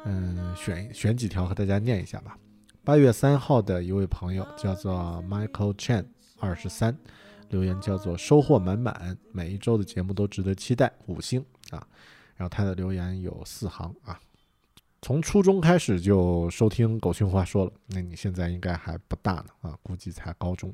[0.06, 2.38] 嗯，选选几条和大家念一下吧。
[2.84, 6.06] 八月三号的一位朋友叫做 Michael Chen
[6.40, 6.98] 二十三，
[7.50, 11.88] 留言叫做收获满满，每一周的节目都值得期待，五星啊。
[12.36, 14.20] 然后他的留言有四行啊，
[15.02, 20.74] 从初中开始就收听狗熊话说了，那你现在应该还不大呢啊，估计才高中。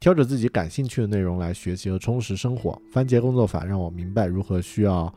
[0.00, 2.80] 挑着自己感兴趣的内容来学习和充实生活。
[2.92, 5.12] 番茄工作法让我明白如何需要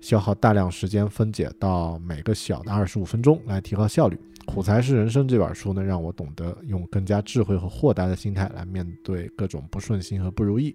[0.00, 4.18] 消耗大量时间分解到每个小的二十五分钟来提高效率。
[4.46, 10.74] 苦才是人生这本书呢，让我懂得用更加智慧和豁达的心态来面对各种不顺心和不如意，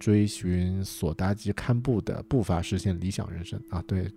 [0.00, 3.80] 追寻索达吉堪布的步伐，实现理想人生啊！
[3.86, 4.10] 对，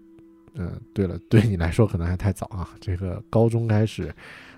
[0.56, 4.14] 嗯、对了，对你来说可能还太早啊，这个高中开始。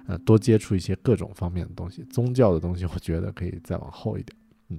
[0.05, 4.37] 呃，多接触一些各种方面的东西，宗教的东西，我觉得可以再往后一点。
[4.67, 4.77] 嗯，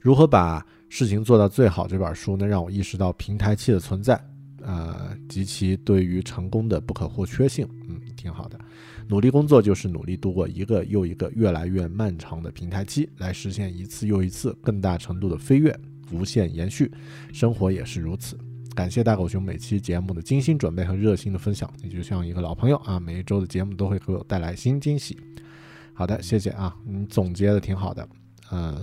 [0.00, 1.88] 如何把事情做到最好？
[1.88, 4.24] 这本书呢，让我意识到平台期的存在，
[4.60, 7.68] 呃，及其对于成功的不可或缺性。
[7.88, 8.56] 嗯，挺好的。
[9.08, 15.76] 努力工作就是努力度过一个又一个越来越漫长的平台期，来实现一次又一次更大程度的飞跃，
[16.12, 16.88] 无限延续。
[17.32, 18.38] 生活也是如此。
[18.74, 25.18] 感谢大狗熊每期节目的精心准备和热心的分享，你就像一个老朋友啊，每一周的节目都会给我带来新惊喜。
[25.92, 28.08] 好的，谢谢啊，你总结的挺好的。
[28.50, 28.82] 嗯，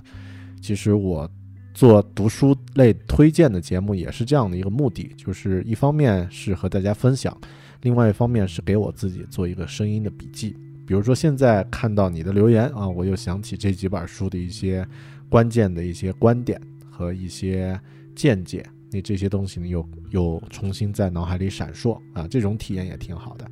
[0.62, 1.30] 其实我
[1.73, 7.36] 做读书类推荐的节目也是这样的一个目的，就是一方面是和大家分享，
[7.82, 10.56] 另外一方面是给我自己做一个声音的笔记。
[10.86, 14.88] 比如说现在看到你的留言啊，我又想起这几本书的一些
[15.30, 17.80] 关键的一些观点和一些
[18.15, 18.63] 见解。
[18.91, 23.52] 你这些东西呢，又又重新在脑海里闪烁啊，这种体验也挺好的。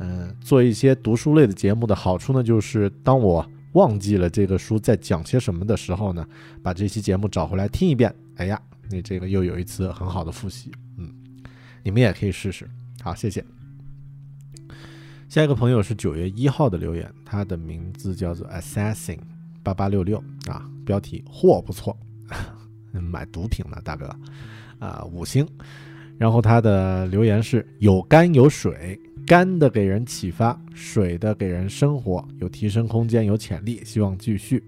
[0.00, 6.26] 嗯，做一些读书类的节目的好处呢，就是当我忘记了这个书在讲些什么的时候呢，
[6.62, 10.72] 把这期节目找回来听一遍，哎呀，你这个又有一次很好的复习。
[10.98, 11.08] 嗯，
[11.82, 12.68] 你们也可以试试。
[13.00, 13.44] 好，谢谢。
[15.28, 19.18] 下一个朋友是九月一号的留言，他的名字叫做 Assassin
[19.62, 21.96] 八八六六啊，标题货不错，
[22.92, 24.14] 买毒品呢，大哥。
[24.82, 25.46] 啊，五星。
[26.18, 34.62] 然后他的留言是有干有水，干的给人启发，水的给人生活，有提升空间，有潜力，希望继续。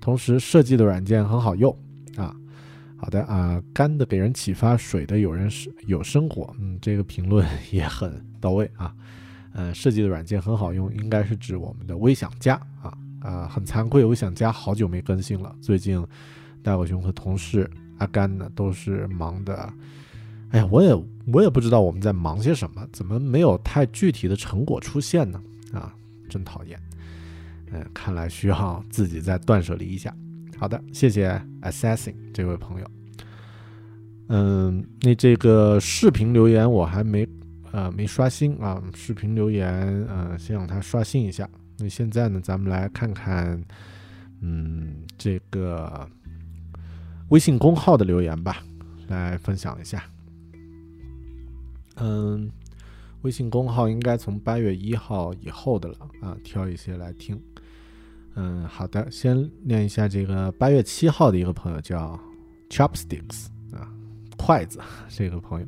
[0.00, 1.74] 同时设计的软件很好用
[2.16, 2.34] 啊。
[2.96, 5.48] 好的啊，干的给人启发，水的有人
[5.86, 6.54] 有生活。
[6.58, 8.94] 嗯，这个评论 也很到位啊。
[9.54, 15.54] 呃，设计的软件很好用，应该是指我们的微想家啊啊，很惭愧，微想家好久没更新了。
[15.62, 16.04] 最近
[16.62, 17.70] 大狗熊和同事。
[18.00, 19.70] 阿甘呢，都是忙的，
[20.50, 20.94] 哎呀，我也
[21.32, 25.40] 我也不知道我们在忙些什么，怎么没有太具体的成果出现呢？
[25.72, 25.94] 啊，
[26.28, 26.80] 真讨厌。
[27.72, 30.14] 嗯，看来需要自己再断舍离一下。
[30.58, 32.90] 好的，谢谢 Assessing 这位朋友。
[34.28, 37.28] 嗯，那这个视频留言我还没
[37.70, 39.70] 呃没刷新啊，视频留言
[40.08, 41.46] 呃先让它刷新一下。
[41.78, 43.62] 那现在呢，咱们来看看，
[44.40, 46.08] 嗯，这个。
[47.30, 48.62] 微信公号的留言吧，
[49.08, 50.04] 来分享一下。
[51.96, 52.50] 嗯，
[53.22, 57.40] 微信公号应该从八月一号以后的了啊，挑一些来听。
[58.34, 62.18] 嗯，好的，先念一下这个八月七号的一个朋友叫
[62.68, 63.88] Chopsticks 啊，
[64.36, 65.66] 筷子这个朋友，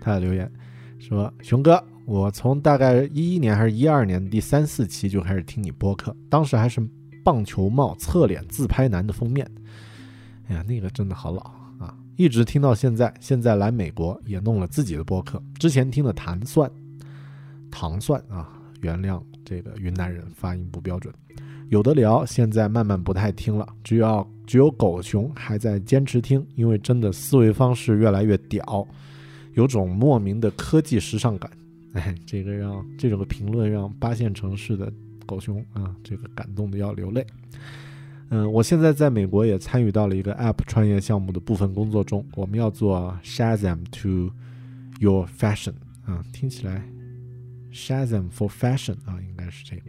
[0.00, 0.50] 他的留言
[0.98, 6.84] 说：“熊哥，我从大概一一年还是一二年第三四期就开始听你播客，当时还是
[7.22, 9.48] 棒球帽侧脸自拍男的封面。”
[10.48, 11.40] 哎呀，那个真的好老
[11.78, 11.96] 啊！
[12.16, 15.42] 一直听到现在，现在来美国也弄了自己的播客。
[15.58, 16.70] 之前听的糖蒜，
[17.70, 18.48] 糖蒜啊，
[18.82, 21.12] 原谅这个云南人发音不标准。
[21.70, 28.86] 有的聊，现在慢慢不太听了，只要只有狗熊还在坚持听，因为真的思维方式越来越屌，
[29.54, 31.50] 有种莫名的科技时尚感。
[31.94, 34.92] 哎，这个让这种评论让八线城市的
[35.24, 37.26] 狗熊啊，这个感动的要流泪。
[38.34, 42.26] 嗯，我现在在美国也参与到了一个 App 创业项目的部分工作中。
[42.34, 44.32] 我们要做 Shazam to
[44.98, 46.82] your fashion 啊，听起来
[47.72, 49.82] Shazam for fashion 啊，应该是这个。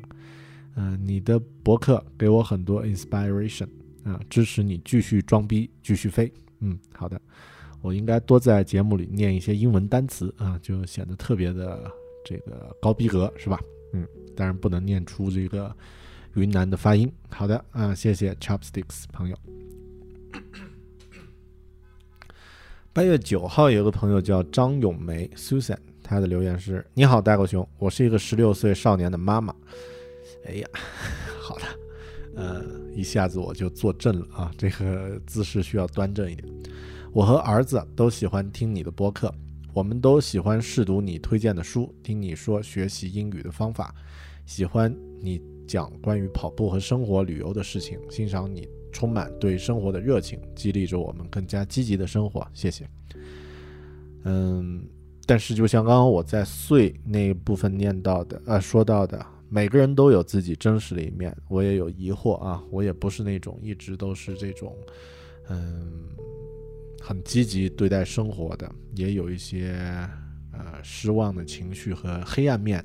[0.75, 3.67] 嗯，你的博客给我很多 inspiration
[4.03, 6.31] 啊，支持你继续装逼，继续飞。
[6.60, 7.19] 嗯，好的，
[7.81, 11.91] 我应该多在节目里念一些英文单词啊，就显得特别的
[12.23, 13.60] 这个高逼格，是吧？
[13.93, 15.75] 嗯，当然不能念出这个。
[16.36, 19.38] 云南的发音，好的啊，谢谢 Chopsticks 朋友。
[22.92, 29.56] 八月九号有个朋友叫张咏梅 Susan，他的留言是：你好，大狗熊，我是一个十六岁少年的妈妈。
[30.46, 30.67] 哎呀，
[31.40, 31.63] 好的，
[32.36, 32.62] 呃，
[32.94, 36.46] 一下子我就坐正了啊，这个姿势需要端正一点。
[37.13, 39.33] 我和儿子都喜欢听你的播客，
[39.73, 43.96] 我们都喜欢试读你推荐的书，听你说学习英语的方法，
[44.46, 45.42] 喜欢你。
[45.67, 52.47] 讲关于跑步和生活旅游的事情，欣赏你充满对生活的热情，激励着我们更加积极的生活。
[52.53, 52.87] 谢谢。
[54.23, 54.87] 嗯，
[55.25, 64.75] 但是就像刚刚我在碎那一部分念到的，呃，说到的，每个人都有自己真实的一面，我也有疑惑啊，我也不是那种一直都是这种，
[65.49, 66.09] 嗯，
[67.01, 69.75] 很积极对待生活的，也有一些
[70.51, 72.83] 呃失望的情绪和黑暗面。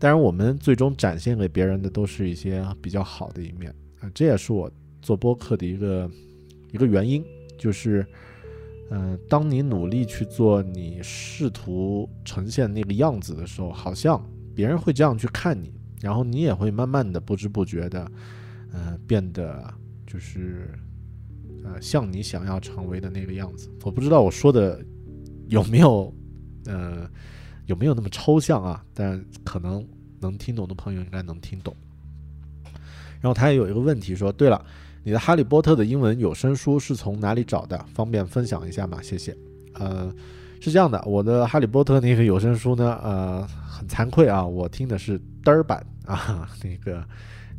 [0.00, 4.68] 当然，我们最终展现给别人的都是一些比较好的一面啊、这也是我
[5.00, 6.10] 做播客的一个
[6.72, 7.24] 一个原因，
[7.56, 8.04] 就是。
[8.92, 14.20] 嗯、当你努力去做你试图呈现那个样子的时候，好像
[14.52, 18.10] 别人会这样去看你，然后你也会慢慢的不知不觉的，
[18.72, 19.62] 呃，变得
[20.08, 20.76] 就是，
[21.62, 23.70] 呃，像你想要成为的那个样子。
[23.84, 24.84] 我不知道我说的
[25.46, 26.12] 有没有，
[26.66, 27.08] 呃，
[27.66, 28.84] 有没有那么抽象啊？
[28.94, 29.86] 但可能
[30.20, 31.74] 能听懂的朋友应该能听懂。
[33.20, 34.64] 然后他也有一个问题说，对了。
[35.02, 37.82] 你的《哈利波特》的英文有声书是从哪里找的？
[37.94, 39.00] 方便分享一下吗？
[39.00, 39.34] 谢谢。
[39.72, 40.12] 呃，
[40.60, 47.02] 是这样的，我的《哈利波特》那个有声书呢，呃，很惭愧啊，我听的是嘚儿版啊， 那个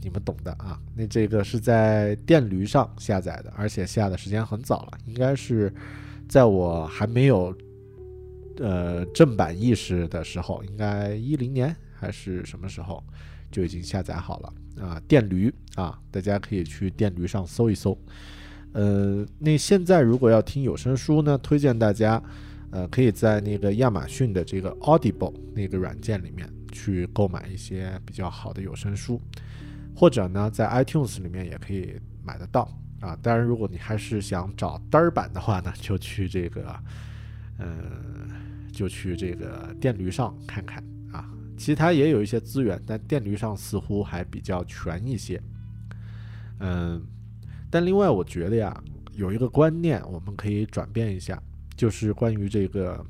[0.04, 0.80] 你们懂的啊。
[0.95, 5.74] 那这个是在电驴上下载的，而且下的时间很早了，应该是
[6.30, 7.52] 在我还没有
[8.62, 13.03] 呃正版意识的时候，应该一零年还是什么时候
[13.51, 14.53] 就已经下载好了。
[14.80, 17.97] 啊，电驴啊，大家可以去电驴上搜一搜。
[18.72, 22.24] 呃，那现在如果要听有声书呢，推荐大家，
[22.72, 29.22] 呃，可以在那个亚马逊的这个 Audible 那个软件里面去购买一些比较好的有声书，
[29.93, 33.14] 或者呢，在 iTunes 里面也可以买得到啊。
[33.22, 36.74] 当然，如果你还是想找单儿版的话呢，就去这个，
[37.57, 37.68] 呃，
[38.72, 41.30] 就去这个电驴上看看啊。
[41.57, 45.41] 其他也有一些资源，但电驴上似乎还比较全一些。
[46.59, 47.01] 嗯，
[47.69, 48.84] 但另外我觉得呀，
[49.15, 51.41] 有一个观念我们可以转变一下，
[51.76, 53.05] 就是关于这个，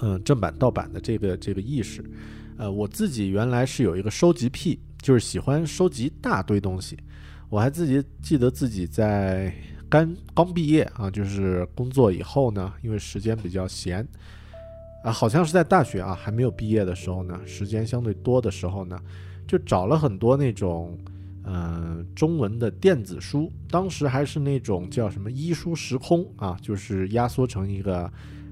[0.00, 2.04] 嗯，正版盗版的这个这个意识。
[2.56, 6.96] 呃，我自己原来是有一个收集癖，就是喜欢收集大堆东西。
[7.48, 9.52] 我还自己记得自己在
[9.90, 14.06] 刚刚毕业啊，就是工作以后呢，因为时间比较闲。
[15.02, 19.00] 啊，好像是在大学啊，还没有毕业的时候呢，时间相对多的时候呢，
[19.48, 20.94] 就找了很多那种，
[21.44, 28.02] 嗯、中文的电子书，当时还是那种叫什么“一书时空”啊，就是压缩成一个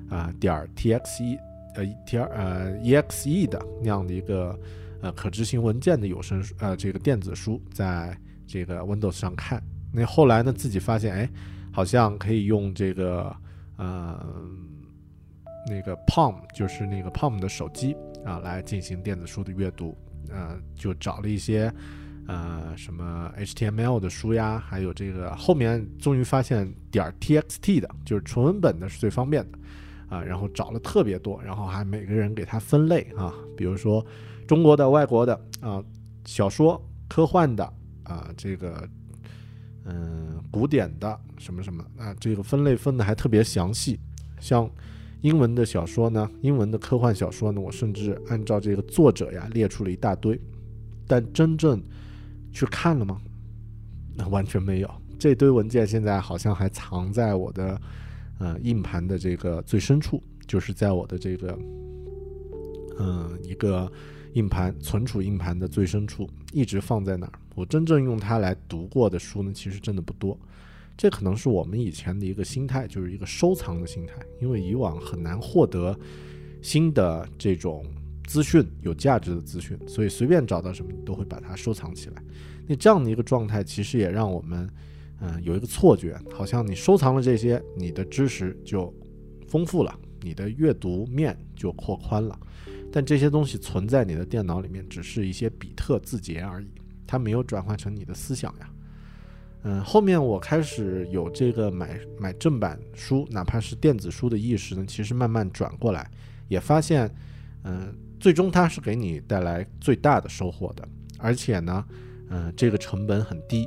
[0.09, 1.39] 啊点儿 txe
[1.75, 4.59] 呃 t 呃 exe 的那样的一个
[5.03, 9.63] 呃可执行文件的有声书呃这个电子书，在这个 Windows 上看。
[9.93, 11.31] 那后来呢，自己发现，哎，
[11.73, 13.35] 好像可以用这个
[13.77, 14.25] 呃。
[15.71, 19.95] 那个 Palm 就是那个 Palm 的手机啊，来进行电子书的阅读，
[20.31, 21.71] 呃，就找了一些
[22.27, 29.59] 呃什么 HTML 的书呀，还有这个后面终于发现点 TXT 的，就是纯文本的是最方便的
[30.09, 34.03] 啊，然后找了特别多，然后还每个人给它分类啊，比如说
[34.47, 35.85] 中国的、外国的啊，
[36.25, 37.63] 小说、科幻的
[38.05, 38.89] 啊，这个
[39.89, 43.99] 嗯古典的什么什么啊，这个分类分的还特别详细，
[44.41, 44.71] 像。
[45.23, 50.41] 英文的小说呢，英文的科幻小说呢，我甚至按照这个作者呀列出了一大堆，
[51.09, 51.83] 但真正
[52.53, 53.21] 去看了吗？
[54.15, 54.89] 那完全没有。
[55.19, 57.81] 这堆文件现在好像还藏在我的
[58.39, 61.59] 呃硬盘的这个最深处，就是在我的这个
[63.01, 63.91] 嗯、一个
[64.39, 67.33] 硬盘存储硬盘的最深处，一直放在那儿。
[67.57, 70.39] 我真正用它来读过的书呢，其实真的不多。
[70.97, 75.99] 这可能是我们以前的一个心态，就是一个收藏的心态，因为以往很难获得
[76.63, 77.85] 新的这种
[78.29, 82.23] 资讯、有价值的资讯，所以随便找到什么，都会把它收藏起来。
[82.69, 84.71] 那这样的一个状态，其实也让我们，
[85.21, 88.95] 嗯、有一个错觉，好像你收藏了这些，你的知识就
[89.49, 92.39] 丰富了，你的阅读面就扩宽了。
[92.93, 96.69] 但这些东西存在你的电脑里面，只是一些比特字节而已，
[97.07, 98.71] 它没有转换成你的思想呀。
[99.63, 106.09] 嗯，后面我开始有这个买买正版书，哪怕是电子书的意识呢，其实慢慢转过来，
[106.47, 107.13] 也发现，
[107.65, 111.85] 嗯，最终它是给你带来最大的收获的，而且呢，
[112.31, 113.67] 嗯，这个成本很低。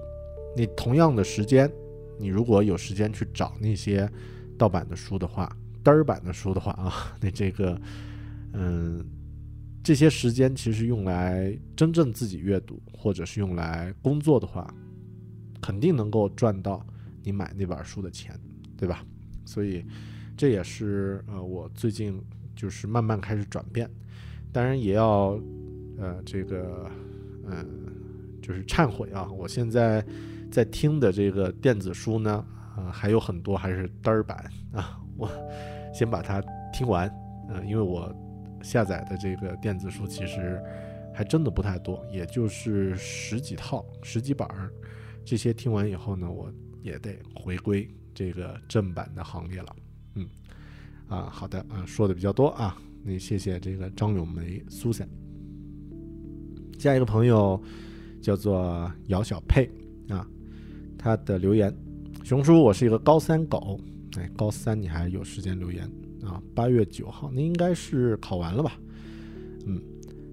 [0.56, 1.70] 你同样的时间，
[2.18, 4.10] 你如果有时间去找那些
[4.58, 5.54] 盗版的书的话，
[5.84, 7.80] 单儿版的书的话啊， 那这个，
[8.54, 9.06] 嗯，
[9.84, 14.74] 这些时间其实用来真正自己阅读，或者是用来工作的话。
[15.64, 16.84] 肯定能够赚到
[17.22, 18.34] 你买那本书的钱，
[18.76, 19.06] 对吧？
[19.46, 19.86] 所以
[20.36, 22.20] 这也是呃我最近
[22.56, 23.88] 就是慢慢开始转变，
[24.52, 25.40] 当然也要
[26.00, 26.90] 呃这个
[27.46, 27.64] 嗯、
[28.42, 30.04] 就是忏悔啊，我现在
[30.52, 32.44] 在听的这个电子书呢，
[32.76, 35.30] 啊、呃、还有很多还是单儿版啊，我
[35.94, 36.42] 先把它
[36.74, 37.08] 听完，
[37.50, 38.12] 呃，因为我
[38.64, 40.62] 下载的这个电子书其实
[41.14, 44.72] 还真的不太多，也就是十几套、十几本儿。
[45.24, 46.52] 这些听完以后呢，我
[46.82, 49.76] 也得回归这个正版的行列了。
[50.16, 50.28] 嗯，
[51.08, 55.08] 啊，好的，啊，说的比较多啊，那谢谢这个张咏梅 Susan。
[56.80, 57.62] 下一个朋友
[58.22, 59.70] 叫做姚小佩
[60.10, 60.28] 啊，
[60.98, 61.72] 他的留言：
[62.24, 63.80] 熊叔，我是一个高三狗，
[64.18, 65.88] 哎，高三你还有时间留言
[66.26, 66.42] 啊？
[66.56, 68.80] 八月九号，那应该是考完了吧？
[69.66, 69.82] 嗯，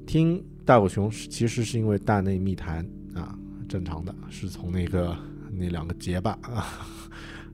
[0.07, 2.85] 听大狗熊其实是因为大内密谈
[3.15, 5.17] 啊，正常的是从那个
[5.53, 6.67] 那两个结巴啊，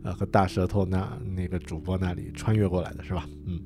[0.02, 3.28] 呃和大舌头那那个主播那里穿越过来的是吧？
[3.46, 3.60] 嗯，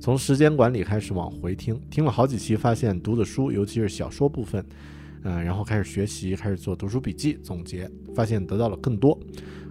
[0.00, 4.64] 从时间管理开始往回听，听了好几期，发现读的书，尤其是小说部分，
[5.22, 9.18] 嗯、然后开始学习，开始做读书笔记总结，发现得到了更多。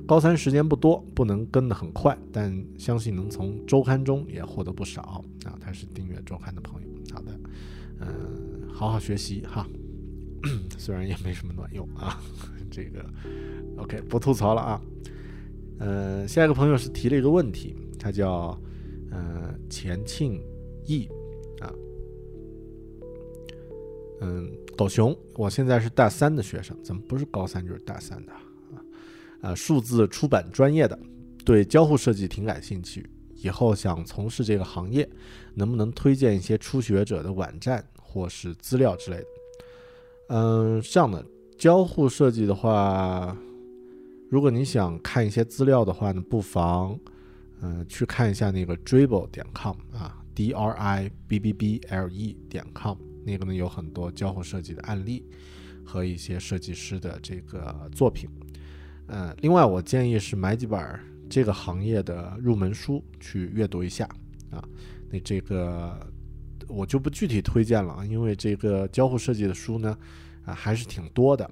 [0.06, 5.58] 高三时间不多，不能跟得很快，但相信能从周刊中也获得不少啊。
[5.60, 7.32] 他是订阅周刊的朋友，好的，
[7.99, 9.66] 嗯、好好学习哈。
[10.78, 12.22] 虽然也没什么卵用啊，
[12.70, 13.06] 这个
[13.78, 14.82] OK 不吐槽了啊。
[15.80, 18.60] 呃，下一个朋友是提了一个问题，他叫
[19.10, 20.43] 呃钱庆
[20.86, 21.08] 义
[21.62, 21.74] 啊，
[24.20, 28.34] 嗯，狗熊，我现在是大三的学生，怎么不是高三就是大三的
[29.43, 29.51] 啊？
[29.51, 30.97] 啊，数字出版专业的，
[31.43, 35.07] 对交互设计挺感兴趣，以后想从事这个行业，
[35.53, 39.25] 能不能推荐一些初学者的网站或是资料之类的？
[40.29, 41.23] 嗯，这样的
[41.57, 43.37] 交互设计的话，
[44.29, 46.97] 如果你想看一些资料的话呢，不妨
[47.65, 55.25] 嗯、去看一下那个 dribble 点 com 啊，d r i b b b l e 点 com，那个呢有很多交互设计的案例
[55.85, 58.29] 和一些设计师的这个作品。
[59.08, 60.99] 呃，另外我建议是买几本
[61.30, 64.08] 这个行业的入门书去阅读一下
[64.49, 64.64] 啊。
[65.10, 65.99] 那这个
[66.68, 69.97] 我就不具体推荐了啊，因为这个交互设计的书呢，
[70.45, 71.49] 啊还是挺多的。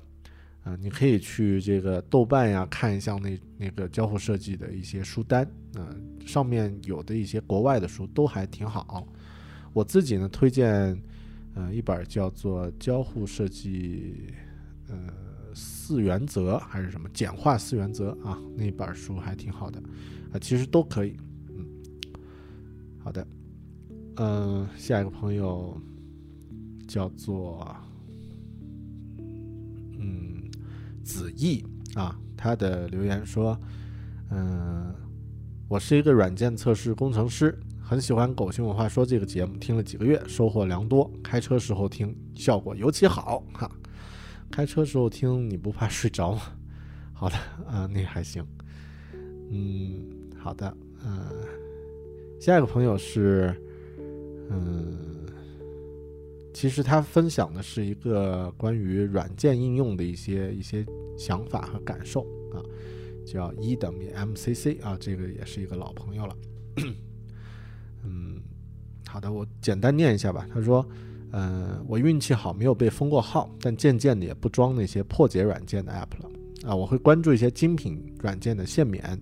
[0.64, 5.44] 啊，你可以去这个豆瓣呀看一下那那个交互设计的一些书单，
[5.76, 5.90] 啊，
[6.24, 9.08] 上面有的一些国外的书都还挺好。
[9.74, 10.96] 我自己呢推荐，
[11.56, 14.28] 呃，一本叫做《交互设计》，
[14.92, 14.98] 呃，
[15.92, 19.78] 四原则还是什么简化四原则啊，那本书还挺好的，
[20.32, 21.18] 啊，其实都可以，
[21.50, 21.66] 嗯，
[22.98, 23.28] 好的，
[24.16, 25.78] 嗯、下一个朋友
[26.88, 27.76] 叫做，
[30.00, 30.50] 嗯，
[31.04, 31.62] 子毅
[31.94, 33.60] 啊，他的留言说，
[34.30, 34.96] 嗯、
[35.68, 41.12] 我是一个软件测试工程师，很喜欢《狗熊文化说》这个节目，听了几个月，收获良多。
[41.22, 43.70] 开车时候听，效果尤其好哈。
[44.52, 46.42] 开车时候听，你不怕睡着吗？
[47.14, 47.36] 好的
[47.66, 48.46] 啊、那还行。
[49.50, 50.04] 嗯，
[50.38, 50.76] 好的，
[51.06, 51.30] 嗯、
[52.40, 53.56] 下一个朋友是，
[54.50, 55.26] 嗯，
[56.54, 60.86] 其实他分享的是一个关于软件应用的一些一些
[61.18, 62.22] 想法和感受
[62.54, 62.60] 啊，
[63.26, 66.36] 叫一等于 MCC 啊，这个也是一个老朋友了。
[68.04, 68.42] 嗯，
[69.08, 70.48] 好的，我简单念一下吧。
[70.52, 70.84] 他说，
[71.32, 76.30] 嗯，我运气好，没有被封过号，但渐渐的也不装那些破解软件的 app 了。
[76.70, 79.20] 啊，我会关注一些精品软件的限免。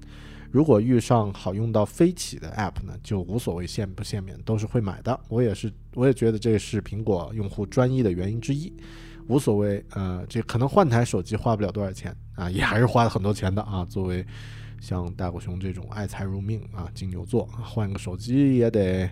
[0.51, 5.19] 如果遇上好用到飞起的 app 呢，就无所谓限不限免，都是会买的。
[5.29, 8.73] 我也是，我也觉得这是苹果用户专一的原因之一。
[9.27, 13.85] 无所谓，呃，这可能换台手机花不了多少钱啊，也还是花了很多钱的啊。
[13.85, 14.25] 作为
[14.81, 19.07] 像大狗熊这种爱财如命啊，金牛座，换个手机也得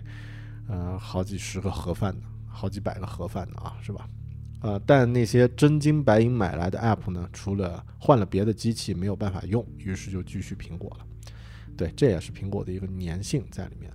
[0.68, 2.26] 呃好几十个盒饭呢，
[2.58, 4.08] 好几百个盒饭呢啊，是吧？
[4.62, 11.06] 呃，但那些真金白银买来的 app 呢，除了换了别的机器没有办法用，于是就继续苹果了。
[11.76, 13.92] 对，这也是苹果的一个粘性在里面。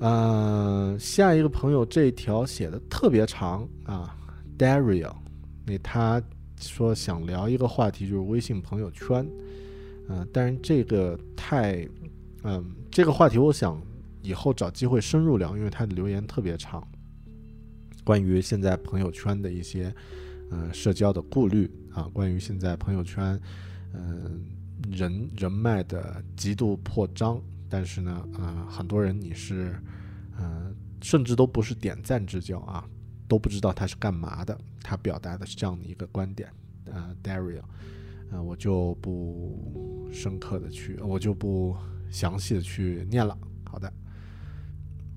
[0.00, 4.16] 呃，下一个朋友这条写的特别长啊
[4.58, 5.14] ，Dario，
[5.64, 6.20] 那他
[6.60, 9.24] 说想聊一个话题，就是微信朋友圈。
[10.08, 11.88] 嗯、但是这个太，
[12.42, 13.80] 嗯、这个话题我想
[14.26, 16.82] 以后找机会深入聊，因为他的留言特别长，
[18.02, 19.94] 关于现在朋友圈的一些，
[20.50, 23.38] 呃，社交的顾虑啊，关于现在朋友圈，
[23.92, 24.44] 嗯、
[24.90, 29.80] 人人脉的极度扩张，但是呢，呃，很多人你是，
[30.36, 32.84] 呃，甚至都不是点赞之交啊，
[33.28, 36.50] 都不知道他是干嘛的，他表达的是这样的一个观点，
[36.86, 37.62] 呃，Dario，
[38.32, 41.76] 呃，我就不深刻的去，我就不
[42.10, 43.38] 详细的去念了。
[43.68, 43.92] 好的，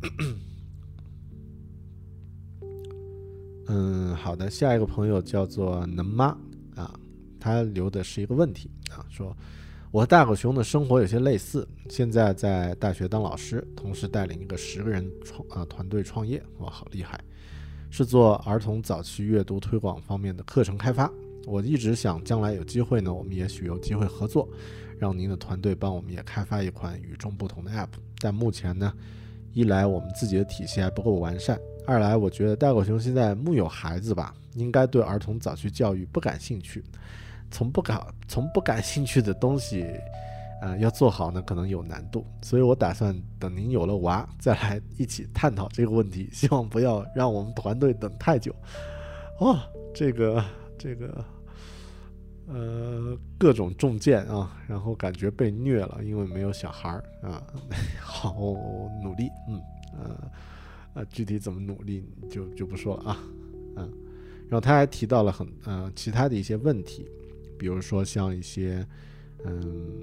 [3.68, 6.36] 嗯，好的，下一个朋友叫做能妈
[6.76, 7.00] 啊，
[7.39, 9.36] 他留的是一个问题啊，说
[9.91, 17.20] 我和大狗熊的生活有些类似，现在在大学当老师，同时带领一个十个人创啊团队创业，哇，好厉害！
[17.91, 21.12] 是做儿童早期阅读推广方面的课程开发。
[21.45, 24.47] 我一直想将来有机会呢，我们也许有机会合作，
[25.00, 27.88] 让您的团队帮我们也开发一款与众不同的 App。
[28.20, 28.93] 但目前呢，
[29.54, 36.84] 一来我们自己的体系还不够完善，二来我觉得大狗熊现在木有孩子吧，应该对儿童早期教育不感兴趣。
[37.52, 39.88] 从不感从不感兴趣的东西，
[40.62, 42.24] 呃，要做好呢，可能有难度。
[42.43, 46.30] 所以我打算等您有了娃，再来一起探讨这个问题。
[46.32, 48.56] 希望不要让我们团队等太久。
[49.39, 49.58] 哦，
[49.95, 50.45] 这个
[50.78, 51.26] 这个，
[52.50, 57.41] 呃，各种中箭啊，然后感觉被虐了，因为没有小孩儿啊。
[58.02, 58.34] 好
[59.04, 59.62] 努力，嗯，
[59.97, 60.32] 呃，
[60.95, 63.18] 呃，具体怎么努力就就不说了啊，
[63.78, 63.93] 嗯。
[64.50, 67.08] 然后他还提到了很呃其他的一些问题。
[67.58, 68.88] 比如说像一些
[69.45, 70.00] 嗯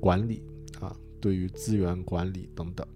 [0.00, 0.42] 管理
[0.80, 2.86] 啊，对于资源管理等等，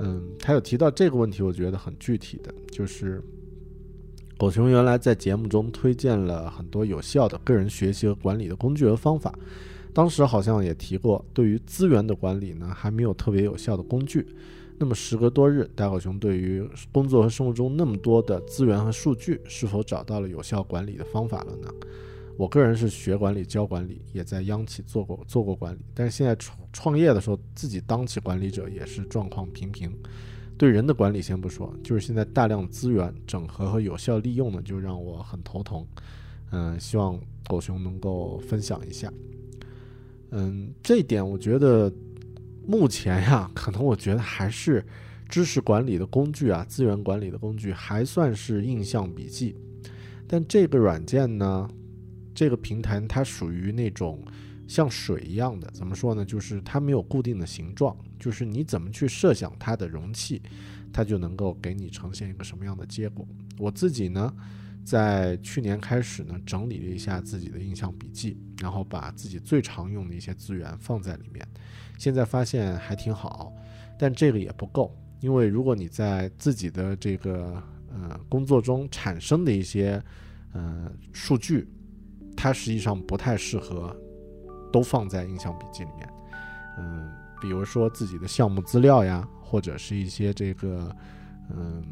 [0.00, 3.22] 嗯，他有提到这个问题，我觉得很具体的，就是
[4.38, 9.34] 狗熊原来在节目中推荐了很多有效的个人学习和管理的工具和方法，
[9.94, 14.26] 当时好像也提过，对于资源的管理呢，还没有特别有效的工具。
[14.78, 16.62] 那么时隔多日，大狗熊对于
[16.92, 21.72] 工作和生活中那么多的资源和数据，是否找到了有效管理的方法了呢？
[22.36, 29.90] 我个人是学管理、教管理，也在央企做过做过管理，但是现在创创业的时候，自己当起管理者也是状况平平。
[30.58, 35.86] 对人的管理先不说，就是现在大量资源整合和有效利用呢，就让我很头疼。
[36.50, 39.12] 嗯，希望狗熊能够分享一下。
[40.30, 41.92] 嗯，这一点我觉得
[42.66, 44.84] 目前呀，可能我觉得还是
[45.28, 49.56] 知识管理的工具啊，资源管理的工具还算是印象笔记，
[50.26, 51.68] 但这个软件呢？
[52.34, 54.22] 这个平台它属于那种
[54.68, 56.22] 像水一样的，怎么说呢？
[56.22, 60.42] 就是它没有固定的形状，就是你怎么去设想它的容器，
[60.92, 63.26] 它就能够给你呈现一个什么样的结果。
[63.58, 64.34] 我自己呢，
[64.84, 71.46] 在去年开始呢，整理了一下自己的印象笔记，然后把自己最常用的一些资源放在里面，
[71.98, 73.52] 现在发现还挺好，
[73.98, 80.02] 但这个也不够，因为如果你在自己的这个呃工作中产生的一些
[80.52, 81.68] 呃数据。
[82.38, 83.96] 它实际上不太适合
[84.70, 86.06] 都放在印象笔记里面，
[87.40, 90.94] 比如说自己的项目资料呀，或者是一些这个，
[91.50, 91.82] 嗯，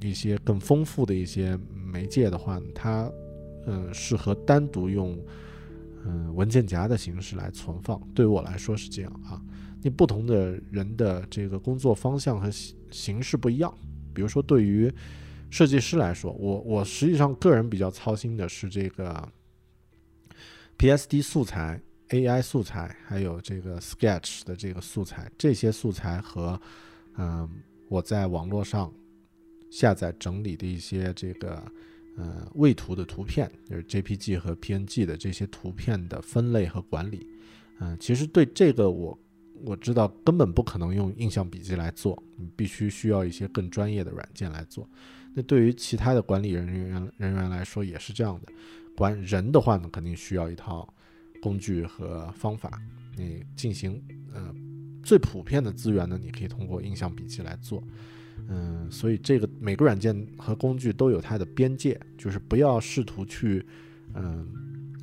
[0.00, 3.10] 一些更丰富的一些媒介的话，它，
[3.66, 5.18] 嗯，适合单独用，
[6.04, 8.00] 嗯，文件夹的形式来存放。
[8.14, 9.40] 对于我来说是这样啊。
[9.82, 13.72] 你不同的人的这个工作方向和形形式不一样，
[14.12, 14.92] 比如说对于
[15.50, 19.28] 设计师来说，我我实际上个人比较操心的是这个。
[20.78, 26.60] PSD 素材、AI 素材，还有这个 Sketch 的这个素材，这些素材和，
[27.16, 27.48] 嗯，
[27.88, 28.92] 我在网络上
[29.70, 31.62] 下载整理的一些这个，
[32.16, 37.26] 呃，位图的图片，就是 JPG 和 PNG 的这些图片的分类和管理，
[37.80, 39.18] 嗯，其实对这个我
[39.64, 44.88] 我知道根本不可能用印象笔记来做，你必须需要一些更专业的软件来做。
[45.34, 48.52] 那对于其他的管理人员人员来说也是这样的。
[48.96, 50.88] 管人的话呢，肯定需要一套
[51.40, 52.80] 工具和方法。
[53.16, 54.54] 你进行呃
[55.02, 57.82] 最普遍的资源呢，你可以通过印象笔记来做。
[58.48, 63.66] 嗯，所以这个每个软件和工具都有它的边界，就是不要试图去
[64.14, 64.46] 嗯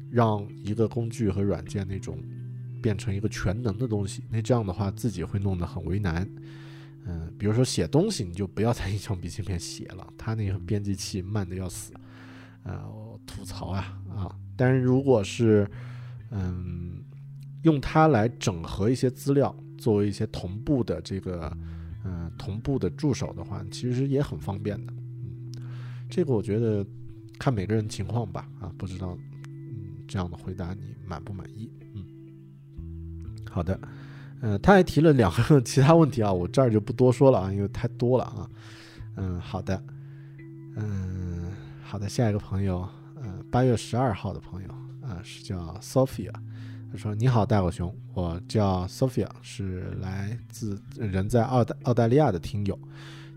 [0.09, 2.17] 让一个工具和软件那种
[2.81, 4.23] 变成一个全能的东西。
[4.29, 6.29] 那这样的话自己会弄得很为难。
[7.05, 11.93] 嗯，比如说写东西，你就不要在印象笔记里面写了，它那个编辑器慢的要死。
[11.93, 12.01] 啊
[12.63, 14.35] 呃，吐槽啊啊！
[14.57, 15.69] 但是如果是，
[16.31, 17.03] 嗯，
[17.63, 21.51] 用它来整合一些资料，作为一些同步的这个，
[22.03, 24.93] 嗯，同步的助手的话，其实也很方便的。
[24.93, 25.51] 嗯，
[26.09, 26.85] 这个我觉得
[27.39, 28.47] 看每个人情况吧。
[28.59, 29.17] 啊，不知道，
[29.47, 31.69] 嗯，这样的回答你满不满意？
[31.93, 32.03] 嗯，
[33.49, 33.79] 好的。
[34.41, 38.49] 嗯，他还提了两个其他问题啊，我这儿就不多说了啊，因为太多了啊。
[39.15, 39.83] 嗯，好的。
[40.75, 41.51] 嗯。
[41.87, 42.85] 好的，下一个朋友，
[43.21, 44.67] 嗯，八月十二号的朋友，
[45.25, 46.31] 是叫 Sophia，
[46.91, 52.77] 他说：“你好，大狗熊，我叫 Sophia，是来自人在澳大澳大利亚的听友，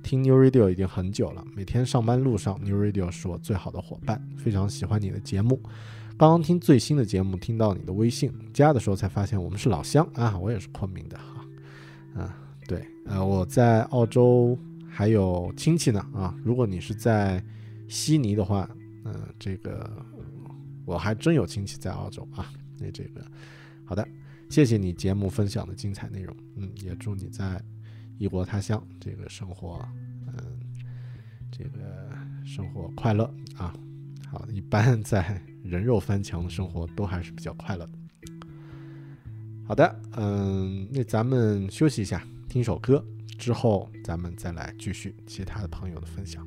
[0.03, 5.59] 听 New Radio 已经很久了，每天上班路上 New Radio 是我最好的伙伴，非常喜欢你的节目。
[6.18, 12.36] 刚刚听最新的节目，听到你的微信，加的时候才发现我们是老乡啊，我也是昆明的哈，啊，
[12.68, 14.59] 对，呃，我在澳洲
[14.89, 17.43] 还有亲戚呢啊，如果你是在。
[17.91, 18.68] 悉尼的话，
[19.07, 19.91] 嗯，这个
[20.89, 22.51] 我还真有亲戚在澳洲啊。
[22.78, 23.22] 那这个
[23.84, 24.09] 好的，
[24.49, 27.62] 谢谢你节目分享的精彩内容，嗯，也祝你在
[28.16, 29.86] 异国他乡这个生活，
[30.26, 30.34] 嗯，
[31.53, 32.11] 这个
[32.47, 33.24] 生活快乐
[33.59, 33.74] 啊。
[34.30, 37.93] 好，一般在人肉翻墙的生活都还是比较快乐的。
[39.66, 43.05] 好的，嗯，那咱们休息一下，听首歌，
[43.39, 46.47] 之后咱们再来继续其他的朋友的分享。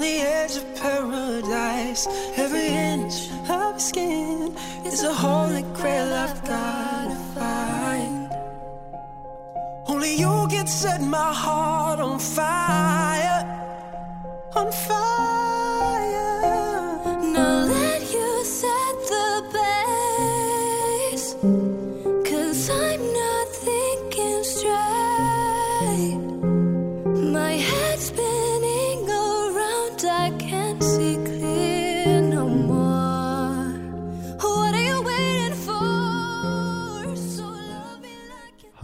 [0.00, 2.06] On the edge of paradise.
[2.36, 8.30] Every inch of skin is a holy grail I've gotta find.
[9.86, 12.69] Only you can set my heart on fire,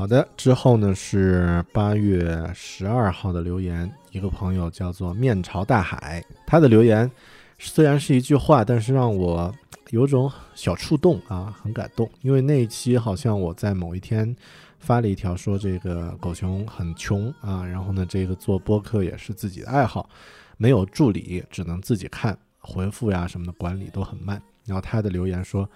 [0.07, 7.11] 好的，之后呢是八月十二号的留言，一个朋友叫做面朝大海，他的留言
[7.59, 9.53] 虽然是一句话，但是让我
[9.91, 12.09] 有种小触动啊，很感动。
[12.23, 14.33] 因为那一期好像我在某一天
[14.79, 20.09] 发了一条说这个狗熊很穷啊，然后呢这个做播客也是自己的爱好，
[20.57, 24.41] 没有助理，只能自己看回复呀什么的，管理都很慢。
[24.67, 25.69] 然后他的留言说，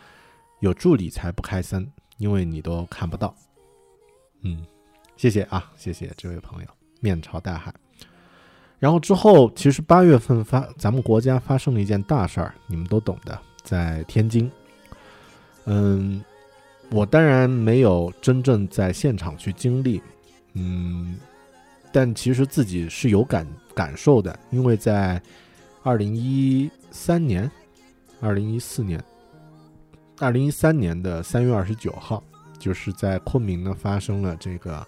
[0.61, 1.85] 有助理才不开森，
[2.19, 3.35] 因为你都看不到。
[4.43, 4.65] 嗯，
[5.17, 6.69] 谢谢啊，谢谢这位朋友，
[7.01, 7.73] 面朝大海。
[8.79, 14.51] 然后之后，其实八月份发，咱们国家发生了一件大事儿，你们都懂的，在天津。
[15.67, 16.25] 嗯，
[16.91, 20.03] 我当然没有真正在现场去经历，
[20.55, 21.19] 嗯，
[21.93, 25.21] 但其实自己是有感感受的，因为在
[25.83, 27.49] 二零一三年、
[28.21, 28.99] 二零一四年、
[30.19, 32.25] 二零一三年的三月二十九号，
[32.61, 34.87] 就是在昆明呢发生了这个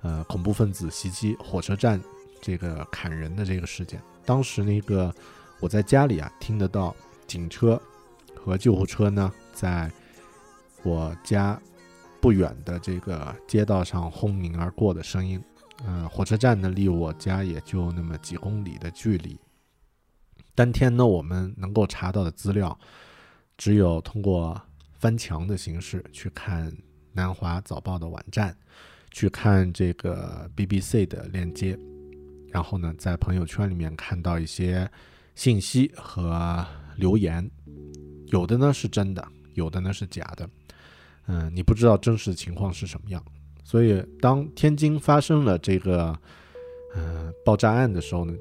[0.00, 2.00] 呃恐怖分子袭击火车站
[2.40, 4.00] 这个砍人的这个事件。
[4.24, 5.14] 当时那个
[5.60, 6.96] 我在家里啊听得到
[7.26, 7.78] 警车
[8.34, 9.90] 和救护车呢在
[10.82, 11.60] 我家
[12.20, 15.42] 不远的这个街道上轰鸣而过的声音。
[15.84, 19.38] 呃，火车站呢离我家也就那么几公里的距离。
[20.54, 22.76] 当天呢，我们能够查到的资料，
[23.56, 24.60] 只有通过
[24.98, 26.76] 翻墙的形式去看
[27.12, 28.56] 南华早报的网站，
[29.10, 31.78] 去看这个 BBC 的链接，
[32.50, 34.90] 然后呢，在朋友圈里面看到一些
[35.34, 37.50] 信息和留言，
[38.26, 40.48] 有的呢是真的，有的呢是假的，
[41.26, 43.22] 嗯、你不知道真实情况是什么样。
[43.64, 46.18] 所以，当天津发生了这个
[46.94, 48.34] 呃爆炸案的时候呢，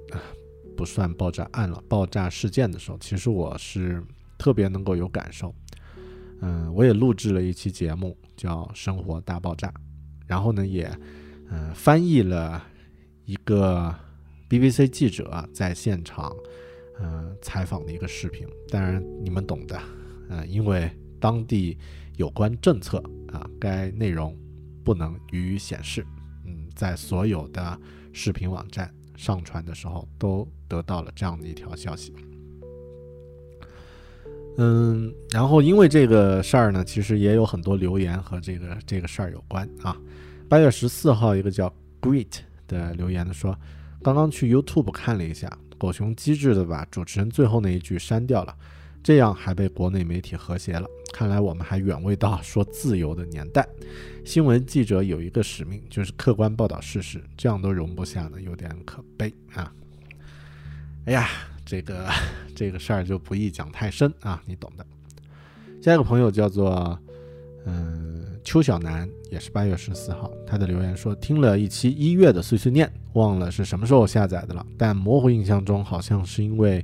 [0.78, 4.02] 不算爆炸案了，爆炸事件的时候，其实我是
[4.38, 5.54] 特别能够有感受。
[6.40, 9.68] 嗯、我也录制了一期节目，叫《生活大爆炸》，
[10.26, 10.90] 然后呢，也
[11.50, 12.64] 呃翻译了
[13.26, 13.94] 一个
[14.48, 16.34] BBC 记者在现场
[17.00, 18.48] 呃采访的一个视频。
[18.70, 19.78] 当然，你们懂的，
[20.30, 21.78] 呃，因为当地
[22.16, 24.38] 有关政策啊，该内容
[24.86, 26.06] 不能予以显示。
[26.46, 27.78] 嗯，在所有的
[28.14, 32.14] 视频网站上传的时候，都得到了这样的一条消息。
[34.58, 39.96] 嗯，然后因为这个事儿呢，其实也有很多留言和这个这个事儿有关啊。
[40.50, 43.58] 八月十四号，一个叫 Great 的留言呢说，
[44.02, 48.56] 刚刚去 YouTube 看了一下，狗熊机智的把主持人最后那一句删掉了，
[49.04, 50.88] 这样还被国内媒体和谐了。
[51.14, 53.68] 看来我们还远未到说自由的年代。
[54.26, 59.72] 新闻记者有一个使命，就是客观报道事实，这样都容不下呢，有点可悲啊。
[61.06, 61.30] 哎呀，
[61.68, 62.10] 这个
[62.56, 64.86] 这个事儿就不宜讲太深啊，你懂的。
[65.82, 66.98] 下一个朋友叫做
[67.66, 76.84] 嗯，邱小南也是八月十四号，他的留言说听了一期一月的碎碎念，忘了是什么时候下载的了，但模糊印象中好像是因为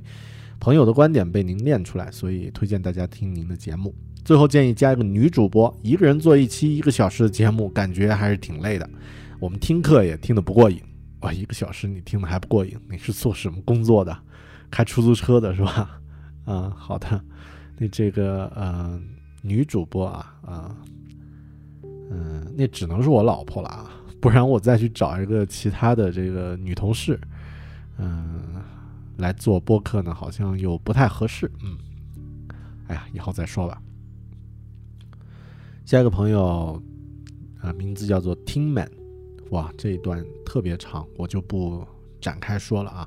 [0.60, 3.94] 朋友的观点被您念出来，所以推荐大家听您的节目。
[4.24, 8.88] 最后建议加一个女主播，一个人做一期一个小时的节目，感觉还是挺累的。
[9.40, 10.80] 我们听课也听得不过瘾，
[11.20, 12.78] 哇，一个小时你听的还不过瘾？
[12.90, 14.16] 你是做什么工作的？
[14.74, 16.00] 开出租车的是吧？
[16.44, 17.24] 啊，好的，
[17.78, 19.00] 那这个呃。
[19.46, 20.74] 女主播啊啊，
[21.82, 27.20] 嗯，那只能是我老婆了啊，不然我再去找一个其他的这个女同事，
[27.98, 28.42] 嗯，
[29.18, 31.52] 来做播客呢，好像又不太合适。
[31.62, 31.76] 嗯，
[32.88, 33.82] 哎呀，以后再说吧。
[35.84, 36.82] 下一个朋友
[37.60, 38.90] 啊，名字叫做听 man，
[39.50, 41.86] 哇，这一段特别长，我就不
[42.18, 43.06] 展开说了啊。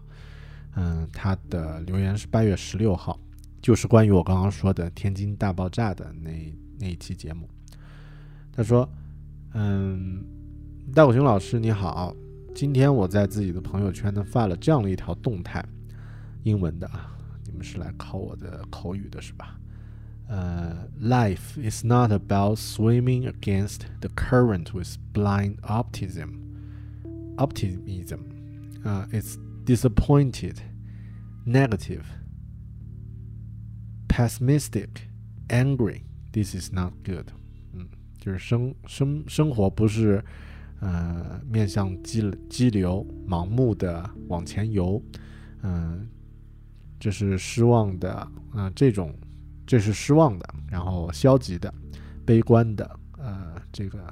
[0.78, 3.20] 嗯，他的留言是八月十六号。
[3.60, 7.50] 就是关于我刚刚说的天津大爆炸的那那一期节目，
[8.54, 8.88] 他说
[9.54, 10.24] ：“嗯，
[10.94, 12.16] 大狗熊老师你好，
[12.56, 15.66] 今天我在自己的朋友圈呢发了这样的一条动态，
[16.44, 17.12] 英文的啊，
[17.46, 19.60] 你们是来考我的口语的是吧？
[20.30, 26.30] 呃，Life is not about swimming against the current with blind optimism.
[27.36, 28.20] Optimism,
[28.84, 29.36] 啊，it's
[29.68, 30.56] disappointed,
[31.46, 32.06] negative.”
[34.08, 34.90] Pessimistic,
[35.50, 36.02] angry.
[36.32, 37.26] This is not good.
[37.74, 37.88] 嗯，
[38.18, 40.24] 就是生生生活不是，
[40.80, 45.00] 呃，面向激激流，盲目的往前游，
[45.62, 46.08] 嗯，
[47.00, 49.14] 这是失望的，嗯，这种
[49.68, 51.72] 这是失望的，然后消极的，
[52.26, 54.12] 悲观的，呃，这个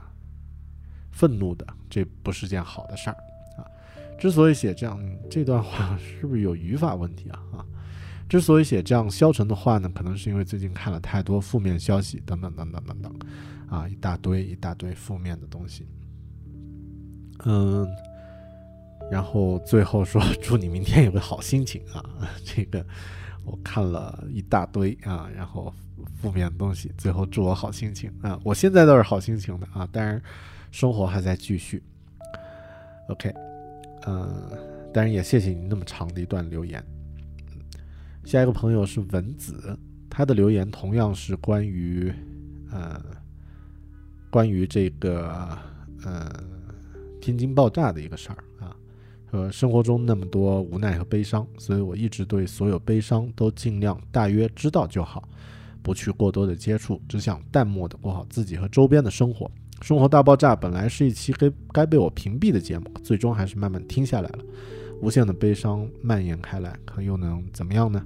[1.12, 3.16] 愤怒的，这不是件好的事儿。
[4.18, 5.00] 之所以写这样
[5.30, 7.40] 这段话， 是不是有语法问题啊？
[7.54, 7.66] 啊？
[8.28, 13.16] 之所以写这样消沉的话呢，可能是因为最近看了太多负面消息，等等等等等等，
[13.70, 15.86] 啊，一大堆一大堆负面的东西。
[17.46, 17.88] 嗯，
[19.12, 22.04] 然后最后说 祝你明天有个好心情啊！
[22.44, 22.84] 这个
[23.44, 25.72] 我看了一大堆啊，然后
[26.16, 28.40] 负面的东西，最后祝我好心情啊！
[28.44, 30.24] 我现在倒是好心情的啊，但是
[30.72, 31.84] 生活还在继续。
[33.10, 33.32] OK，
[34.08, 34.50] 嗯，
[34.94, 36.84] 当然也谢谢你那么长的一段留言。
[38.24, 39.78] 下一个朋友是文子，
[40.10, 42.12] 他的留言同样是关于，
[42.72, 43.00] 呃，
[44.32, 45.58] 关于这个
[46.04, 46.32] 呃
[47.22, 48.76] 天津爆炸的一个事儿啊，
[49.30, 55.28] 说生活中那么多无奈和悲伤，所以我一直对所有悲伤都尽量大约知道就好，
[55.84, 59.50] 不去过多的接触，只想淡漠的过好自己和周边的生活。
[59.82, 64.40] 生活大爆炸本来是一期该该被我屏蔽的节目，最终还是慢慢听下来了。
[65.02, 68.04] 无限的悲伤蔓延开来，可又能怎么样呢？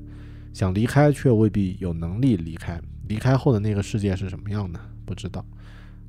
[0.52, 2.82] 想离开，却未必有能力离开。
[3.08, 4.80] 离开后的那个世界是什么样的？
[5.06, 5.46] 不知道。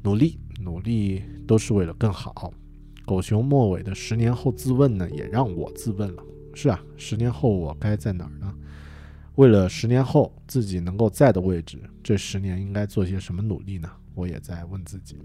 [0.02, 2.52] 努力，努力，都是为了更好。
[3.04, 6.22] 狗熊末尾的十年后自问呢，也让我自问了。
[6.54, 8.52] 是啊，十年后我该在哪儿呢？
[9.36, 13.90] 为了十年后自己能够在的位置，这十年应该做些什么努力呢？
[14.14, 15.16] 我也在问自己。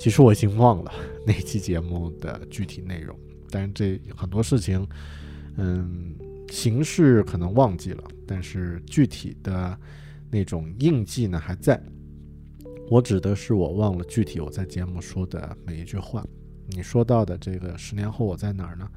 [0.00, 0.90] 其实我已经忘了
[1.26, 3.14] 那期节目的具体内容。
[3.50, 4.88] 但是这很多事情，
[5.58, 6.16] 嗯，
[6.48, 9.78] 形式可能忘记了，但是具体的
[10.30, 11.78] 那种印记呢还在。
[12.88, 16.26] 我指的是我忘了具体我在节目说的每一句话。
[16.68, 18.88] 你说到的这个十年后我在哪儿呢？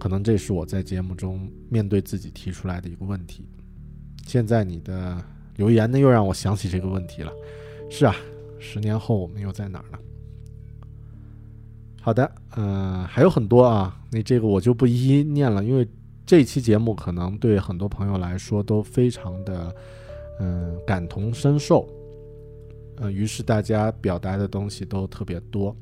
[0.00, 3.46] 可能这是我在节目中面对自己提出来的一个问题。
[4.26, 5.22] 现在你的
[5.56, 7.32] 留言呢又让我想起这个问题了。
[7.90, 8.14] 是啊，
[8.58, 9.98] 十年后我们又在哪儿呢？
[12.00, 15.86] 好的，嗯，还有很多啊，那这个我就不一一念了，因为
[16.24, 19.74] 这期节目可能对很多朋友来说都非常的，
[20.40, 21.86] 嗯，感同身受，
[22.96, 25.74] 呃，于是大家表达的东西都特别多。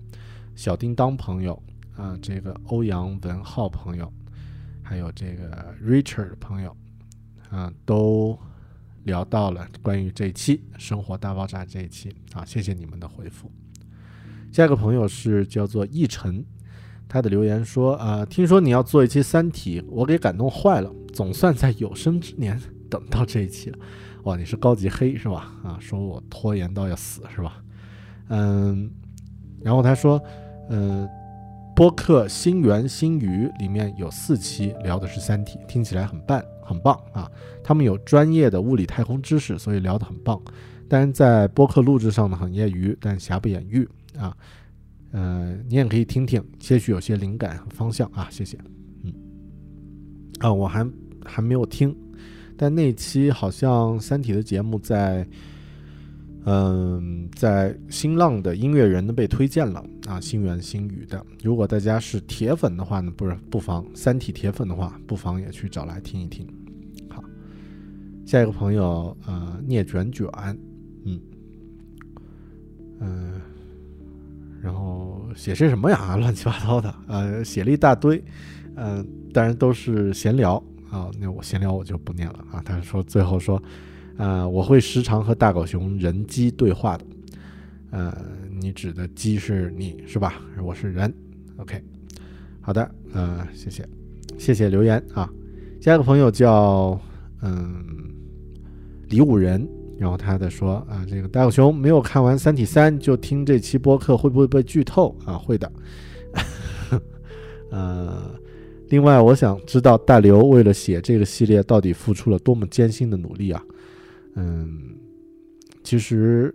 [0.57, 1.63] 小叮当朋友
[1.97, 4.13] 啊，这个欧阳文浩朋友，
[4.83, 6.77] 还有这个 Richard 朋友，
[7.51, 8.37] 啊，都
[9.07, 13.51] 聊到了关于这一期《生活大爆炸》这一期啊，谢谢你们的回复。
[14.53, 16.45] 下一个朋友是叫做逸晨，
[17.09, 23.79] 他的留言说：“啊，听说你要做一期《三体》，我给感动坏了，总算在有生之年等到这一期了。
[24.25, 25.55] 哇，你是高级黑是吧？
[25.63, 27.63] 啊，说我拖延到要死是吧？
[28.29, 28.91] 嗯，
[29.63, 30.21] 然后他说，
[30.69, 31.09] 嗯，
[31.77, 37.31] 播客《星源星语》里面有四期聊的是《三体》，听起来很棒，很棒啊！
[37.63, 40.41] 他们有专业的物理太空知识，所以聊得很棒。
[40.89, 43.89] 但是在播客录制上呢，很业余，但瑕不掩瑜。”
[44.19, 44.35] 啊，
[45.13, 48.59] 呃，你也可以听听，些许有些灵感和方向啊，谢谢。
[49.05, 49.13] 嗯，
[50.41, 50.89] 啊，我还
[51.25, 51.95] 还没有听，
[52.57, 55.27] 但那期好像《三体》的节目在
[56.49, 61.21] 嗯，在新浪的音乐人呢被推荐了啊，星源星宇的。
[61.43, 66.47] 如果大家是铁粉的话呢，不是不妨三体铁粉的话，不妨也去找来听一听。
[67.09, 67.21] 好，
[68.25, 70.29] 下一个朋友呃，聂卷卷，
[71.05, 71.21] 嗯
[73.01, 73.41] 嗯，
[74.63, 76.15] 然后写些什么呀？
[76.19, 78.23] 乱七八糟的，呃，写了一大堆，
[78.77, 81.11] 嗯、当然都是闲聊啊。
[81.19, 82.63] 那我闲聊我就不念了啊。
[82.65, 83.61] 他说最后说。
[84.19, 87.05] 呃，我会时常和大狗熊人机对话的。
[87.91, 88.17] 呃，
[88.61, 90.41] 你指的鸡是你是吧？
[90.63, 91.13] 我是人。
[91.59, 91.83] OK，
[92.61, 93.89] 好的，呃，谢谢，
[94.39, 95.31] 谢谢留言啊。
[95.81, 96.99] 下一个朋友叫
[97.43, 97.85] 嗯
[99.09, 99.67] 李武仁，
[99.99, 105.35] 然后他的说啊，这个大狗熊没有看完《三体三》就听这期播客，会不会被剧透啊？
[105.35, 105.71] 会的。
[107.71, 108.35] 呃，
[108.89, 113.63] 另外我想知道大刘为了写这个系列到底付出了多么艰辛的努力啊？
[114.37, 114.95] 嗯，
[115.83, 116.55] 其实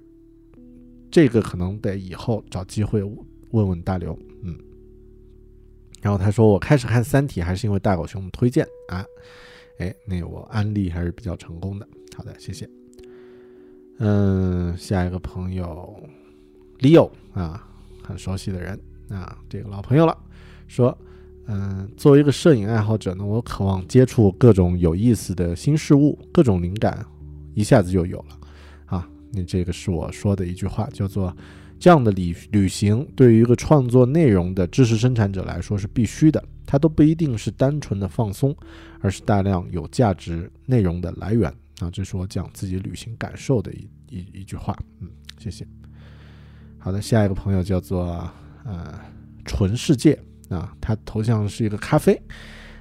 [1.11, 4.17] 这个可能得以后找机会问问大刘。
[4.43, 4.57] 嗯，
[6.01, 9.05] 然后他说我开始看《三体》还是因为大狗熊推荐啊，
[9.79, 11.87] 哎，那我安利还是比较成功的。
[12.15, 12.69] 好的，谢谢。
[13.97, 16.01] 嗯，下一个朋友
[16.79, 17.67] Leo 啊，
[18.01, 18.79] 很熟悉的人
[19.09, 20.17] 啊，这个老朋友了，
[20.67, 20.97] 说。
[21.47, 27.03] 嗯，作为一个摄影爱好者呢，我渴望接触各种有意思的新事物，各种灵感
[27.53, 28.37] 一下子就有了，
[28.85, 31.35] 啊，那这个是我说的一句话，叫做
[31.79, 38.55] 这样的旅旅行对于一个创作内容的知识生产者来说是必须的，它都不一定是单纯的放松，
[38.99, 45.65] 而是大量有价值内容的来源啊，这是我讲自己旅行感受的一一一句话，嗯，谢谢。
[46.77, 48.29] 好的，下一个朋友叫做
[48.63, 48.99] 呃
[49.45, 50.17] 纯世界。
[50.49, 52.21] 啊，他头像是一个咖啡，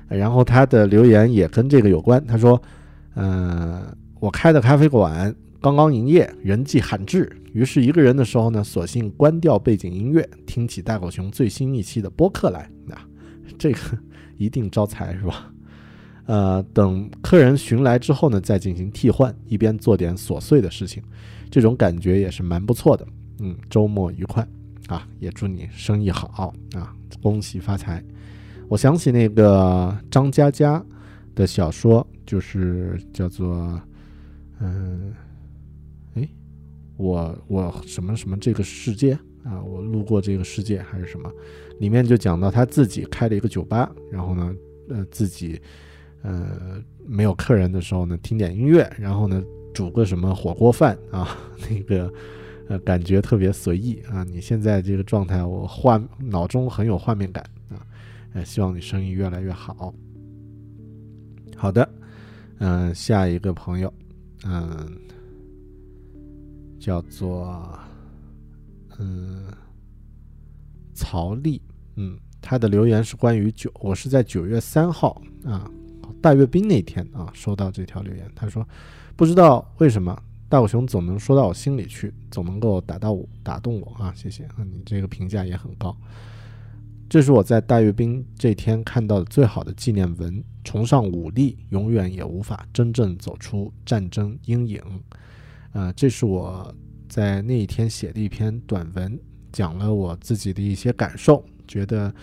[0.09, 2.21] 然后他的留言也跟这个有关。
[2.27, 2.61] 他说
[3.15, 3.81] ：“嗯，
[4.21, 12.71] 我开的咖啡馆刚刚营业，人迹罕至，于是一个人的时候呢，索性关掉背景音乐，听起大狗熊最新一期的播客来。
[12.85, 12.95] 那
[13.59, 13.79] 这个
[14.37, 15.51] 一定招财是吧？
[16.27, 21.03] 呃，等客人寻来之后呢，再进行替换，一边做点琐碎的事情，
[21.51, 23.07] 这种感觉也是蛮不错的。
[23.39, 24.47] 嗯，周末愉快
[24.89, 28.03] 啊，也祝你生意好啊。”恭喜发财！
[28.69, 30.83] 我想起那个张嘉佳
[31.35, 33.81] 的小说，就是叫做
[34.61, 35.15] 嗯，
[36.15, 36.29] 哎，
[36.97, 41.33] 我我什么什么这个世界啊，我路过这个世界还是什么？
[41.79, 44.55] 里面就讲到他自己开了一个酒吧，然后呢，
[44.91, 45.61] 呃，自己
[46.23, 49.43] 呃没有客人的时候呢，听点音乐，然后呢，
[49.75, 51.37] 煮个什么火锅饭啊，
[51.69, 52.13] 那个。
[52.69, 54.23] 呃，感觉特别随意啊！
[54.23, 57.83] 你现在这个状态，我画脑中很有画面感啊！
[58.33, 59.93] 呃，希望你生意越来越好。
[61.57, 61.91] 好的，
[62.59, 63.93] 嗯，下一个朋友，
[64.45, 64.99] 嗯，
[66.79, 67.79] 叫做
[68.99, 69.47] 嗯
[70.95, 71.61] 曹丽，
[71.97, 75.71] 嗯，他的留言是关于九，我是在九月三号啊，
[76.23, 78.67] 大阅兵那天啊，收到这条留言，他说
[79.17, 80.21] 不知道为什么。
[80.49, 84.13] 大狗熊总能说到我心里去，总能够打到我，打动我啊！
[84.17, 85.97] 谢谢啊，你这个评价也很高。
[87.11, 90.43] 这是我在大阅兵这天看到的最好的纪念文。
[90.63, 94.81] 崇尚武力，永远也无法真正走出战争阴影。
[95.73, 96.73] 啊，这是我
[97.09, 99.19] 在那一天写的一篇短文，
[99.51, 102.15] 讲了我自己的一些感受，觉得，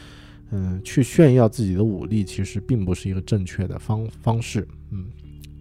[0.52, 5.08] 嗯，去炫耀自己的武力，其实并不是一个正确的方方式，嗯。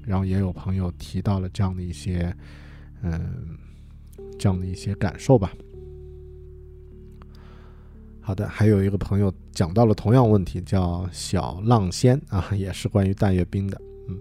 [0.05, 2.33] 然后也有朋友提到了这样的一些，
[3.03, 3.59] 嗯，
[4.39, 5.53] 这样的一些感受吧。
[8.27, 13.81] 好的，还有一个朋友讲到了同样问题，叫小浪仙啊，也是关于大阅兵的。
[14.09, 14.18] 嗯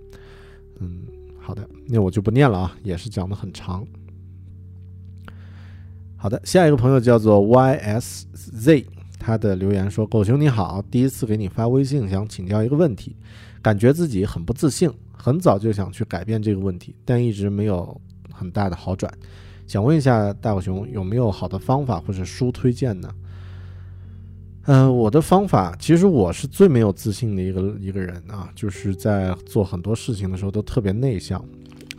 [0.80, 1.02] 嗯，
[1.42, 3.84] 好的，那我就不念了啊，也是讲的很长。
[6.18, 8.86] 好的，下一个朋友叫做 YSZ，
[9.18, 13.16] 他的留言说：“狗熊你好，第一次给你发微信，想请教一个问题，
[13.60, 14.88] 感觉自己很不自信。”
[15.18, 18.00] 很早就想去改变这个问题，但一直没有
[18.32, 19.12] 很大的好转。
[19.66, 23.10] 想问一下大狗熊有没有好的方法或者书推荐呢？
[24.66, 31.44] 嗯，我的方法其实我是最没有自信的一个一个人啊，就是在做很多事情的时候都特别内向。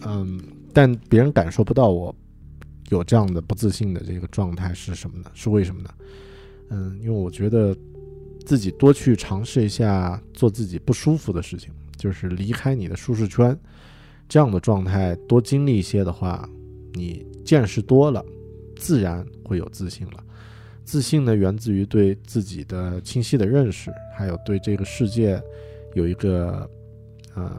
[0.05, 0.41] 嗯，
[0.73, 2.15] 但别人感受不到我
[2.91, 5.31] 有这样的不自信的这个状态是什么呢？
[5.33, 5.91] 是为什么呢？
[6.71, 7.77] 嗯，因为我觉得
[8.45, 11.73] 自己多去尝试一下做自己不舒服的事情。
[11.97, 13.59] 就是离开你的舒适圈，
[14.29, 16.47] 这样的状态多经历一些的话，
[16.93, 18.23] 你见识多了，
[18.77, 20.23] 自然会有自信了。
[20.87, 25.43] 自信呢，源自于对自己的清晰的认识，还有对这个世界
[25.95, 26.71] 有一个，
[27.35, 27.51] 嗯，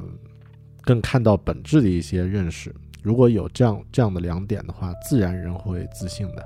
[0.82, 2.73] 更看到本质的一些认识。
[3.03, 6.43] 如果有这样这样的两点的话，自然人会自信的。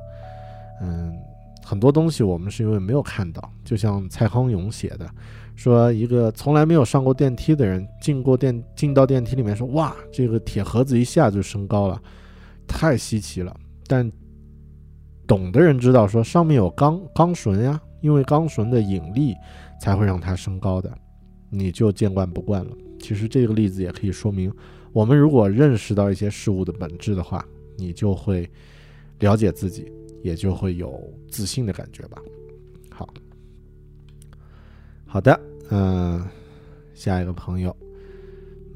[0.81, 1.15] 嗯，
[1.63, 5.07] 很多东西我们是因为没有看到，就像蔡康永写的，
[5.55, 12.01] 说一个从来没有上过电梯的人进过电进到电梯里面说哇，这个铁盒子一下就升高了，
[12.67, 13.55] 太稀奇了。
[13.85, 14.11] 但
[15.31, 19.33] 懂的人知道说上面有钢钢绳呀，因为钢绳的引力
[19.79, 20.93] 才会让它升高的，
[21.49, 22.71] 你就见惯不惯了。
[22.99, 24.53] 其实这个例子也可以说明。
[24.91, 27.45] 我们如果认识到一些事物的本质的话，
[27.77, 28.45] 你就会
[29.19, 29.89] 了解自己，
[30.21, 32.21] 也就会有自信的感觉吧。
[32.89, 33.07] 好，
[35.05, 36.21] 好的，嗯，
[36.93, 37.73] 下一个朋友，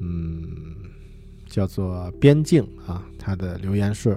[0.00, 0.74] 嗯，
[1.46, 4.16] 叫做边境啊，他的留言是：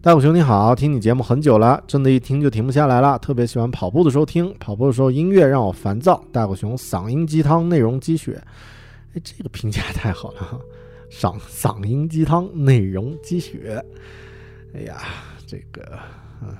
[0.00, 8.40] 大狗熊你好，听你节目很久了，真的一听就停不下来了，特别喜欢跑步的时候听，跑步的时候音乐让我烦躁，大狗熊嗓音鸡汤，内容鸡血，
[9.12, 10.56] 哎，这个评价太好了哈。
[11.10, 13.84] 嗓嗓音鸡汤，内容鸡血。
[14.72, 14.98] 哎呀，
[15.48, 15.98] 这个，
[16.42, 16.54] 嗯，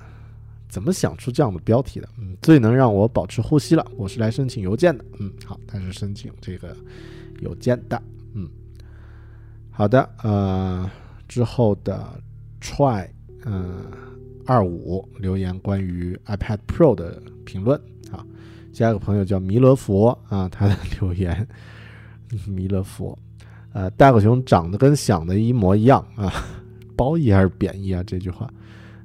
[0.69, 2.09] 怎么想出这样的标题的？
[2.19, 3.87] 嗯，最能让我保持呼吸了。
[3.97, 5.05] 我是来申请邮件的。
[5.21, 6.77] 嗯，好，他是申请这个
[7.39, 8.03] 邮件的。
[8.35, 8.49] 嗯，
[9.71, 10.11] 好的。
[10.25, 10.91] 呃，
[11.29, 12.21] 之后的
[12.61, 13.07] try，
[13.45, 13.85] 嗯，
[14.47, 17.79] 二五留言关于 iPad Pro 的评论。
[18.11, 18.25] 啊，
[18.73, 21.47] 下一个朋友叫弥勒佛啊，他的留言，
[22.47, 23.19] 弥勒佛。
[23.73, 26.33] 呃，大狗熊长得跟想的一模一样啊，
[26.97, 28.03] 褒义还是贬义啊？
[28.03, 28.51] 这句话，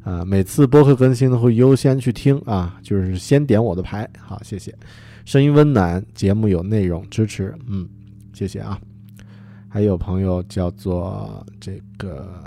[0.03, 4.09] 啊，每次播客更新都会优先去听啊，就是先点我的牌。
[4.17, 4.73] 好，谢谢，
[5.25, 7.87] 声音温暖，节目有内容，支持，嗯，
[8.33, 8.79] 谢谢啊。
[9.67, 12.41] 还有朋友叫做这个，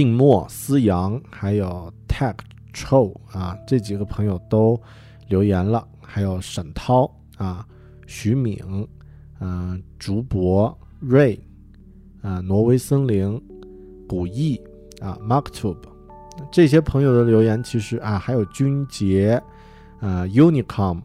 [0.00, 2.34] 静默思阳，还有 Tech
[2.72, 4.80] Cho 啊，这几个朋友都
[5.28, 7.04] 留言了，还有沈涛
[7.36, 7.66] 啊。
[8.06, 8.58] 徐敏，
[9.40, 11.38] 嗯，竹博瑞，
[12.22, 13.38] 啊，挪威森林，
[14.08, 14.58] 古意，
[15.02, 15.76] 啊，Marktube，
[16.50, 19.32] 这些朋友的留言其实啊，还有君杰，
[20.00, 21.02] 啊，Unicom，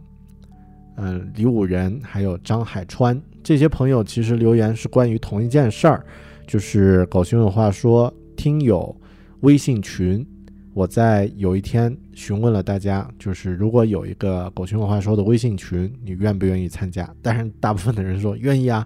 [0.96, 6.06] 嗯，李武仁，还有张海川，这些朋友其实留言是关于同一件事儿，
[6.48, 8.96] 就是狗熊有话说，听友
[9.40, 10.26] 微信群。
[10.74, 17.10] 我在有一天询问了大家，就是如果有一个狗熊文化说的微信群，你愿不愿意参加？
[17.22, 18.86] 但是大部分的人说愿意啊。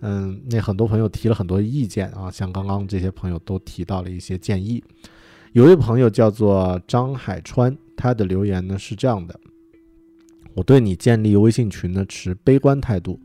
[0.00, 4.82] 嗯，那很多朋友提了很多意见啊，像刚刚这些朋友都提到了一些建议。
[5.52, 9.38] 有位朋友叫做张海川，他的留言呢是这样的：
[10.54, 13.20] 我对你建立微信群呢持悲观态度。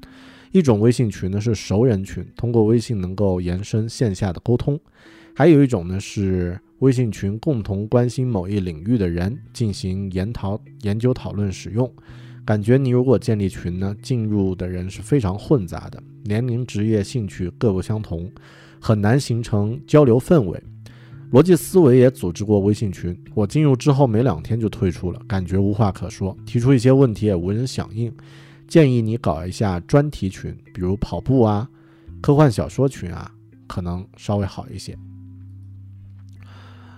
[0.52, 4.78] 一种微信群呢是熟人群，通过微信能够延伸线下的沟通；
[5.36, 6.60] 还有一种呢是。
[6.80, 11.90] 微信群共同关心某一领域的人进行研讨、研究、讨论、使用。
[12.44, 18.30] 感觉你如果建立群呢，进入的人是非常混杂的，年龄、职业、兴趣各不相同，
[18.78, 20.62] 很难形成交流氛围。
[21.32, 28.14] 逻辑思维也组织过微信群，我进入之后没两天就退出了，感觉无话可说，提出一些问题也无人响应。
[28.68, 31.68] 建议你搞一下专题群，比如跑步啊、
[32.22, 33.32] 科幻小说群啊，
[33.66, 34.96] 可能稍微好一些。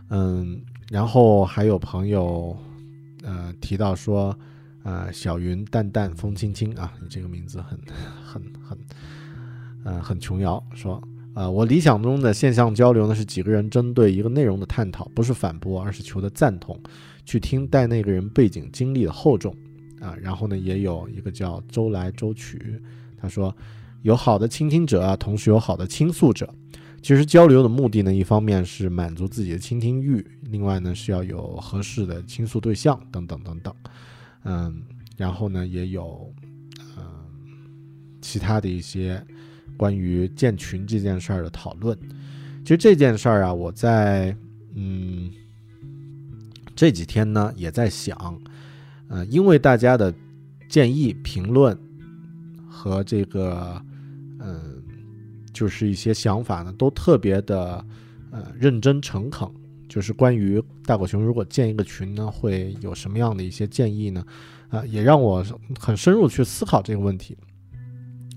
[0.10, 2.56] 嗯，然后还有朋友，
[3.24, 4.38] 呃，提到说，
[4.84, 7.78] 呃，小云淡淡风轻轻啊，你这个名字很
[8.24, 8.78] 很很，
[9.84, 10.64] 呃，很琼瑶。
[10.74, 11.02] 说，
[11.34, 16.80] 啊，我理想中的线上交流呢，是几个人针对一个内容的探讨，不是反驳，而是求的赞同，
[17.26, 19.54] 去听带那个人背景经历的厚重，
[20.00, 22.82] 啊，然后呢，也有一个叫周来周去，
[23.18, 23.54] 他说，
[24.04, 26.50] 有好的倾听者啊，同时有好的倾诉者。
[27.02, 33.74] 其实交流的目的呢，一方面是满足自己的倾听欲，另外呢是要有合适的倾诉对象等等等等，
[34.44, 34.82] 嗯，
[35.16, 36.34] 然后呢也有
[36.98, 37.04] 嗯
[38.22, 39.24] 其他的一些
[39.78, 41.98] 关于建群这件事儿的讨论。
[42.64, 44.36] 其实这件事儿啊，我在
[44.76, 45.32] 嗯
[46.76, 48.38] 这几天呢也在想，
[49.08, 50.14] 呃，因为大家的
[50.68, 51.78] 建议、评论
[52.68, 53.82] 和这个。
[55.58, 57.84] 就是一些想法呢，都特别的，
[58.30, 59.50] 呃，认真诚恳。
[59.90, 64.24] 就是关于大狗熊如果建一个群呢，会有什么样的一些建议呢？
[64.70, 65.44] 啊，也让我
[65.80, 67.36] 很深入去思考这个问题。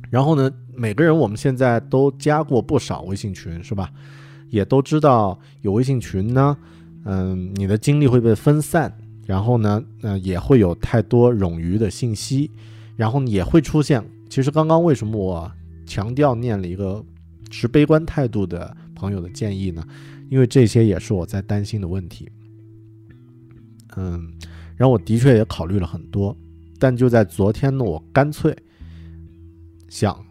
[0.08, 3.90] 然后呢，每个人我们现在都加过不少微信群，是吧？
[4.48, 6.56] 也都知道有微信群呢，
[7.04, 12.50] 嗯，你的精力会被分散，然后呢，嗯，也会有太多冗余的信息，
[12.96, 14.02] 然后也会出现。
[14.30, 15.52] 其实刚刚为什么我？
[15.90, 17.04] 强调念了一个
[17.50, 19.84] 持悲观态度的朋友的建议呢，
[20.28, 22.30] 因为这些也是我在担心的问题。
[23.96, 24.32] 嗯，
[24.76, 26.36] 然后我的确也考虑了很多，
[26.78, 28.56] 但就在昨天呢，我干脆
[29.88, 30.24] 想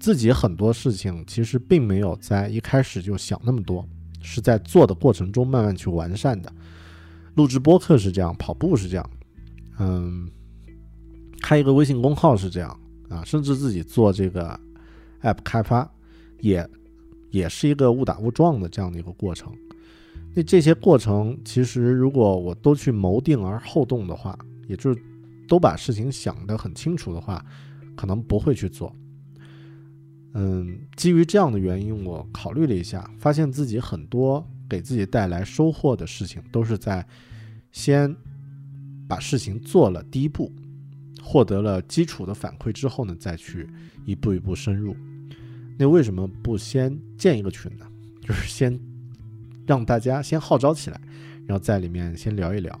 [0.00, 3.86] 自己很多事情其实并没有在一开始就想那么多，
[4.22, 6.50] 是在做的过程中慢慢去完善的。
[7.34, 9.10] 录制播客是这样，跑步是这样，
[9.78, 10.26] 嗯，
[11.42, 14.58] 开一个微信公号是这样啊，甚至自己做这个
[15.22, 15.90] app 开发，
[16.40, 16.68] 也
[17.30, 19.52] 也是一个误打误撞的这样的一个过程。
[20.34, 24.38] 那这些过程其实如果我都去谋定而后动的话，
[24.68, 25.00] 也就是
[25.48, 27.44] 都把事情想得很清楚的话，
[27.96, 28.94] 可能不会去做。
[30.34, 37.06] 嗯，基于这样的原因，我考虑了一下，发现自己很多给自己带来收获的事情，都是在
[37.72, 38.14] 先
[39.08, 40.52] 把事情做了第一步，
[41.26, 43.68] 获得了基础的反馈之后呢，再去
[44.04, 44.96] 一步一步深入。
[45.76, 47.84] 那为什么不先建一个群呢？
[48.22, 48.78] 就是先
[49.66, 51.00] 让大家先号召起来，
[51.46, 52.80] 然后在里面先聊一聊，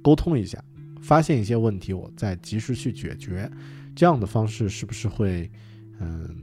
[0.00, 0.62] 沟通一下，
[1.02, 3.50] 发现一些问题，我再及时去解决。
[3.96, 5.50] 这样的方式是不是会，
[5.98, 6.36] 嗯？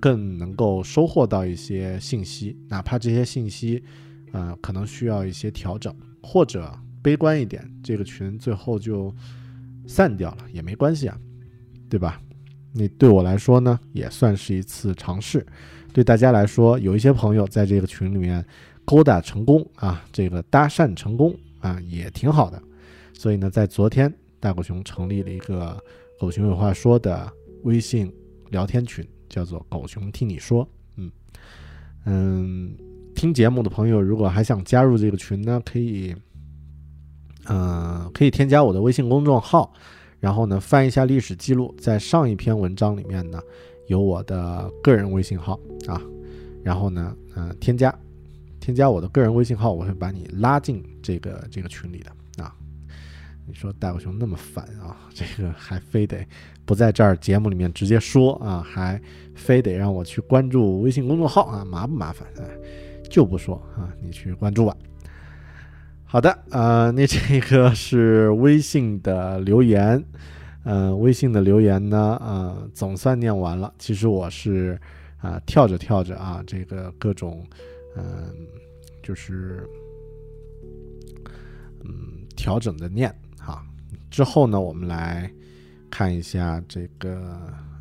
[0.00, 3.82] 更能够收获到一些信息，哪怕这些信息，
[4.30, 5.92] 呃，可能需要一些调整，
[6.22, 6.72] 或者
[7.02, 9.12] 悲观一点，这个群最后就
[9.88, 11.18] 散掉了也没关系啊，
[11.90, 12.20] 对吧？
[12.72, 15.44] 那对我来说呢，也算是一次尝试。
[15.92, 18.44] 对大家来说，有一些朋友在这个群里面
[18.84, 22.62] 勾搭成功啊，这个搭讪成功啊，也挺好的。
[23.12, 25.82] 所以呢，在昨天，大狗熊成立了一个
[26.20, 27.28] “狗熊有话说”的
[27.64, 28.12] 微信
[28.50, 29.04] 聊天群。
[29.28, 30.66] 叫做狗熊听你说，
[30.96, 31.12] 嗯
[32.06, 32.74] 嗯，
[33.14, 36.16] 听节目的朋友如果还想加入这个群呢，可以，
[37.48, 39.72] 嗯，可以添加我的微信公众号，
[40.20, 43.40] 然后呢翻一下历史记录，在上一篇文章里面呢
[43.86, 46.00] 有我的个人微信号啊，
[46.62, 47.94] 然后呢，嗯，添加
[48.60, 52.54] 添加我的个人微信号，我会把你拉进这个这个群里的啊。
[53.46, 56.22] 你说大狗熊那么烦啊，这个还非得
[56.66, 59.00] 不在这儿节目里面直接说啊，还
[59.34, 62.28] 非得让我去关注微信公众号啊，麻不麻烦？
[62.36, 62.44] 哎，
[63.08, 64.76] 就不说啊，你去关注吧。
[66.10, 70.02] 好的，呃，那这个是微信的留言，
[70.64, 73.70] 嗯，微信的留言呢，呃，总算念完了。
[73.78, 74.80] 其实我是
[75.18, 77.46] 啊，跳着跳着啊，这个各种，
[77.94, 78.34] 嗯，
[79.02, 79.68] 就是
[81.84, 81.92] 嗯，
[82.34, 83.62] 调整的念哈。
[84.10, 85.30] 之后呢，我们来
[85.90, 87.20] 看一下这个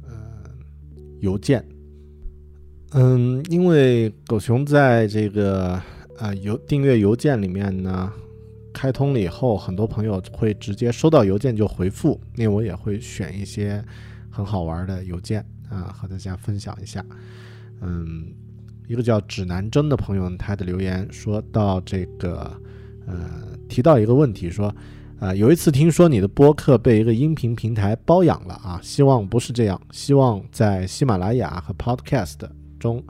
[0.06, 0.52] 呃
[1.22, 1.66] 邮件。
[2.92, 5.82] 嗯，因为狗熊在这个
[6.18, 8.12] 啊邮订阅邮件里面呢，
[8.74, 13.84] 开通了以后，很多朋友会直接收到邮件就回复，那我也会选一些
[14.30, 17.06] 很好玩的邮件啊和大家分享一下。
[17.82, 18.34] 嗯，
[18.88, 22.52] 一个叫指南针的朋友，他的留言说到这个
[23.06, 23.30] 呃
[23.70, 24.74] 提到一个问题说。
[25.20, 32.36] 啊，有一次听说你的播客被一个音频平台包养了啊，希望不是这样，希望在喜马拉雅和 Podcast
[32.80, 33.04] 中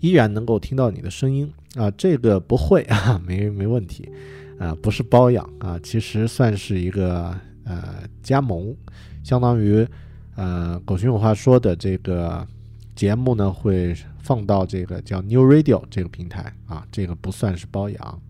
[0.00, 4.10] 依然能够听到你的声音啊，这个不会啊，没没问题
[4.58, 8.74] 啊，不是包养啊，其实算是一个呃加盟，
[9.22, 9.86] 相当于
[10.34, 12.46] 呃狗熊有话说的这个
[12.94, 18.22] 节目呢会放到这个叫 New Radio 这个平台啊，这个不算是包养。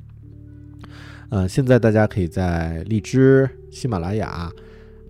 [1.28, 4.50] 呃，现在大家可以在荔枝、喜马拉雅、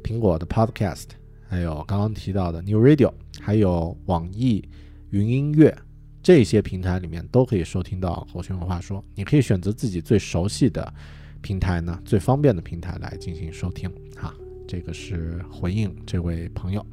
[0.03, 1.09] 苹果的 Podcast，
[1.49, 4.67] 还有刚刚提到的 New Radio，还有网易
[5.11, 5.77] 云音乐
[6.27, 9.01] 这些平台里面都可以收听到《狗熊文化说》。
[9.15, 10.93] 你可以选择自己最熟悉的
[11.41, 13.89] 平台呢，最方便的平台来进行收听。
[14.17, 14.35] 哈，
[14.67, 16.85] 这个是回应这位朋友。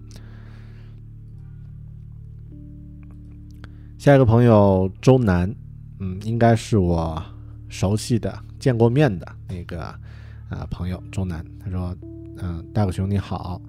[3.97, 5.51] 下一个朋友周南，
[5.99, 7.19] 嗯，应该是我
[7.69, 8.37] 熟悉的。
[8.59, 9.81] 见过面的那个
[10.47, 11.97] 啊朋友周南，他说
[12.37, 13.59] ：“嗯，大狗熊你好，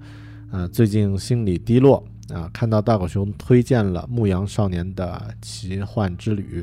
[0.51, 6.61] 呃，最近心里低落啊，看到大狗熊推荐了《牧羊少年的奇幻之旅》，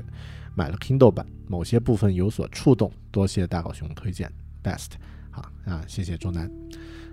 [0.54, 4.30] 买了 Kindle 版，某些部分有所触动，多谢大狗熊推荐
[4.62, 4.88] ，best，
[5.30, 6.50] 好啊，谢谢周南，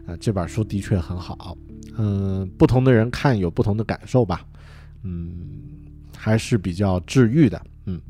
[0.07, 1.55] 呃，这本书的确很好，
[1.97, 4.43] 嗯，不同的人看有不同的感受吧，
[5.03, 5.31] 嗯，
[6.17, 8.01] 还是比较治愈的，嗯。”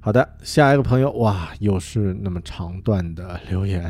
[0.00, 3.88] 好的，下一个朋友哇，又是那么长段的留言，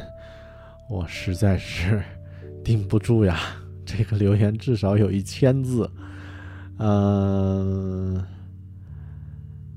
[0.91, 2.03] 我实在是
[2.62, 3.41] 顶不住呀！
[3.85, 5.91] 这个留言至少有一千字，
[6.79, 8.23] 嗯，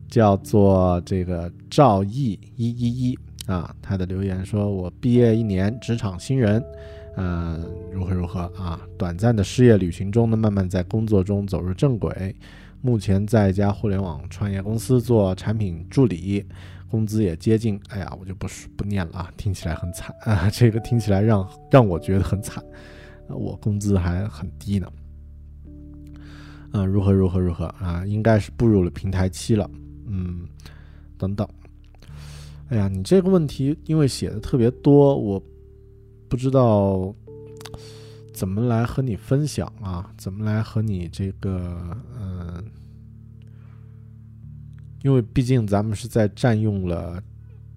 [0.08, 6.64] 叫做这个赵毅一一一啊，他的留言说：“我毕业一年，职场新人，
[7.18, 8.80] 嗯，如何如何啊？
[8.98, 12.36] 短暂的失业旅行中呢，慢慢在工作中走入正轨。”
[12.82, 16.46] 目前在一家互联网创业公司做产品助理，
[16.88, 17.80] 工资也接近。
[17.90, 22.64] 哎呀，我就不不念了啊，听起来很惨啊， 这个听起来让让我觉得很惨，
[23.30, 24.92] 我工资还很低呢。
[26.74, 29.70] 嗯，如何如何如何啊，应该是步入了平台期了，
[30.08, 30.48] 嗯，
[31.18, 31.48] 等等。
[32.68, 35.42] 哎呀，你这个问题因为写的特别多，我
[36.28, 37.16] 不知道
[38.34, 42.64] 怎么来和你分享啊，怎么来和你这个嗯，
[45.04, 47.24] 因为毕竟咱们是在占用了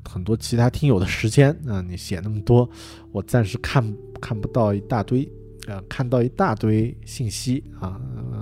[0.05, 2.69] 很多其他听友的时间啊，你写那么多，
[3.13, 3.85] 我暂时看
[4.21, 5.31] 看不到一大堆，
[5.69, 8.01] 呃，看到一大堆信息啊，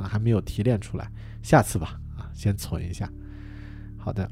[0.09, 1.11] 还没有提炼出来，
[1.43, 3.11] 下次吧，啊，先存一下。
[3.99, 4.27] 好的。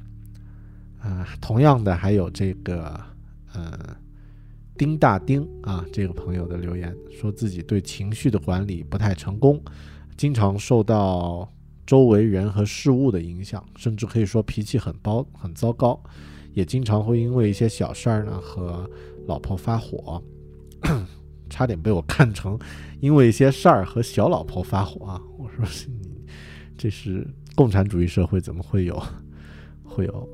[1.00, 2.98] 啊，同样的还有这个，
[3.52, 3.78] 呃，
[4.78, 9.62] 丁大丁啊，这个朋友的留言说自己对情绪的管理不太成功，
[10.16, 11.52] 经常受到
[11.84, 16.02] 周围人和事物的影响，甚至可以说脾气很包很糟糕，
[16.54, 18.88] 也经常会因为一些小事儿呢和
[19.26, 20.22] 老婆发火，
[21.50, 22.58] 差点被我看成
[23.00, 25.20] 因为一些事儿和小老婆发火啊！
[25.38, 26.24] 我说你
[26.76, 29.02] 这是共产主义社会，怎么会有
[29.84, 30.28] 会有？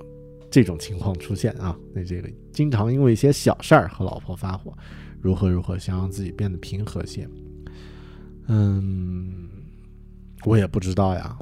[0.51, 4.77] 这种情况出现啊，那这个经常因为一些小事儿和老婆发火，
[5.21, 7.29] 如何如何想让自己变得平和些？
[8.49, 9.49] 嗯，
[10.45, 11.39] 我也不知道呀。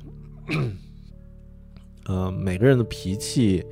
[2.05, 3.65] 呃，每个人的脾气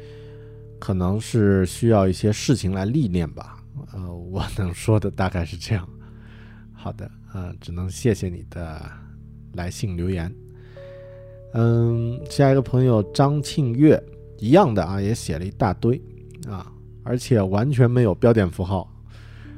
[0.78, 3.55] 可能是需要一些事情来历练吧。
[3.96, 5.88] 呃， 我能说的大概是这样。
[6.72, 8.80] 好的，呃，只能谢谢你的
[9.54, 10.32] 来信留言。
[11.54, 14.00] 嗯，下一个朋友张庆月。
[14.38, 15.98] 一样的啊，也写了一大堆
[16.46, 16.70] 啊，
[17.04, 18.86] 而且完全没有标点符号，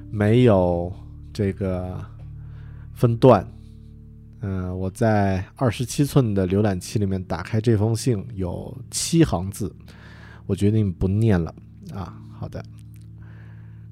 [0.08, 0.92] 没有
[1.32, 2.00] 这个
[2.94, 3.44] 分段。
[4.40, 9.74] 嗯，我在二十七寸的浏览器里面打开这封信，有七行字，
[10.46, 11.52] 我决定不念了
[11.92, 12.16] 啊。
[12.30, 12.64] 好的，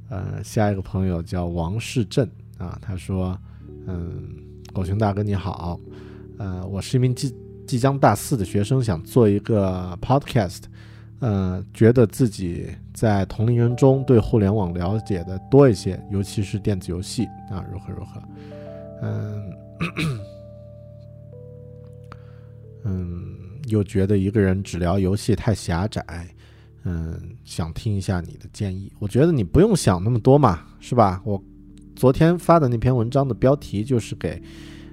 [0.08, 3.38] 呃，下一个朋友叫王世振啊，他说
[3.86, 4.22] ：“嗯，
[4.72, 5.78] 狗熊大哥你好，
[6.38, 7.34] 呃，我是一名即
[7.66, 10.62] 即将大四的学生，想做一个 podcast。”
[11.20, 18.22] 嗯，觉得自己在同龄人中对互联网了解的多一些，尤其是电子游戏啊，如何如何？
[19.00, 19.52] 嗯
[22.84, 23.34] 嗯，
[23.68, 26.04] 又觉得一个人只聊游戏太狭窄，
[26.88, 28.90] 嗯，想听一下你的建议。
[29.00, 31.20] 我觉得你不用想那么多嘛，是吧？
[31.24, 31.42] 我
[31.96, 34.40] 昨天发的那篇文章的标题就是给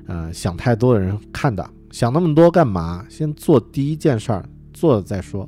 [0.07, 1.69] 呃想太多的人看的。
[1.91, 3.05] 想那么多干嘛？
[3.07, 4.43] 先做第一件事儿，
[4.73, 5.47] 做了再说。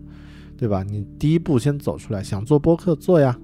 [0.57, 0.83] 对吧？
[0.83, 3.37] 你第一步先走出来，想做播客做呀，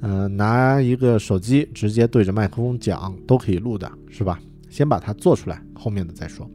[0.00, 4.40] 嗯，拿一个手机直接对着麦克风讲都可以录的，是吧？
[4.70, 6.50] 先把它做出来，后面的再说，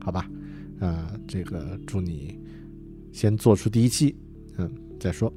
[0.00, 0.26] 好吧？
[0.80, 2.40] 呃，这个祝你
[3.12, 4.16] 先做出第一期，
[4.98, 5.32] 再说。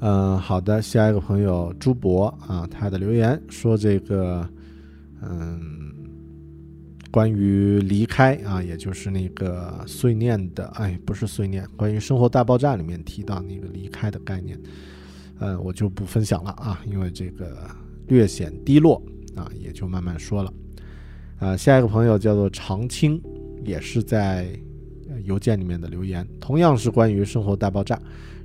[0.00, 4.48] 嗯，好的，下一个朋友朱博啊，他的留言说这个，
[5.22, 5.82] 嗯。
[7.10, 14.58] 关于离开啊，也就是那个碎念的，哎，不是碎念，关于《生活大爆炸》里面提到那个离开的概念，
[15.38, 17.56] 呃，我就不分享了啊，因为这个
[18.08, 19.00] 略显低落
[19.36, 20.52] 啊，也就慢慢说了。
[21.38, 23.22] 啊，下一个朋友叫做长青，
[23.64, 24.48] 也是在
[25.24, 27.96] 邮件里面的留言，同样是关于《生活大爆炸》，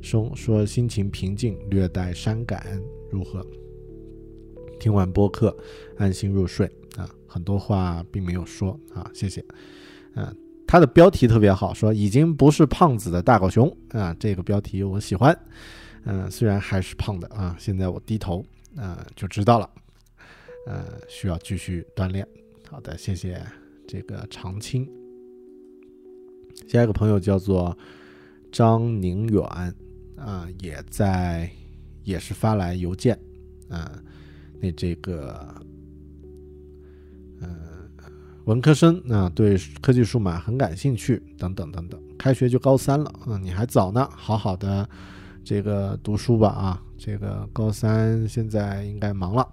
[0.02, 2.82] 说说心情平静，略带伤感，
[3.12, 3.46] 如何？
[4.80, 5.56] 听完播客，
[5.98, 6.66] 安心入睡
[6.96, 7.10] 啊。
[7.28, 9.44] 很多话并没有说啊，谢谢。
[10.16, 10.36] 嗯，
[10.66, 15.38] 他的标题特别好，说已经不是胖子的大狗熊啊，这个标题我喜欢。
[16.06, 18.44] 嗯，虽然还是胖的啊，现在我低头
[18.78, 19.70] 啊就知道了。
[20.66, 22.28] 呃，需要继续锻炼。
[22.70, 23.42] 好的，谢谢
[23.88, 24.90] 这个长青。
[26.68, 27.78] 下一个朋友叫做
[28.52, 29.44] 张宁远
[30.18, 31.50] 啊，也在
[32.04, 33.18] 也是发来邮件
[33.70, 33.92] 啊，
[34.60, 35.56] 那这个。
[38.46, 42.02] 文科生啊，对科技数码很感兴趣，等等等等。
[42.18, 44.90] 开学就高三了，嗯，你还早呢，好好的
[45.44, 46.82] 这个读书吧啊。
[46.98, 49.48] 这个高三现在应该忙了。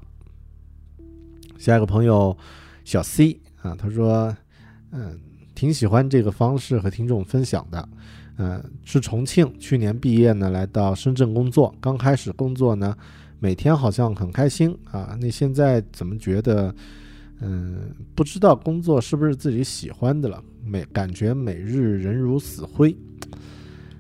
[1.59, 2.35] 下一个朋友
[2.85, 4.35] 小 C 啊，他说，
[4.93, 5.21] 嗯，
[5.57, 7.89] 挺喜欢这个方式和听众分享的，
[8.37, 12.97] 嗯，是重庆，去年毕业呢，来到深圳工作，刚开始工作呢，
[13.41, 16.73] 每天好像很开心啊，那现在怎么觉得？
[17.39, 22.97] 嗯，不知道工作是不是自己喜欢的了，每感觉每日人如死灰。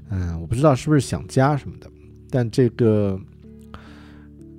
[0.08, 1.86] 嗯，我不知道是不是想家什么的，
[2.30, 3.20] 但这个，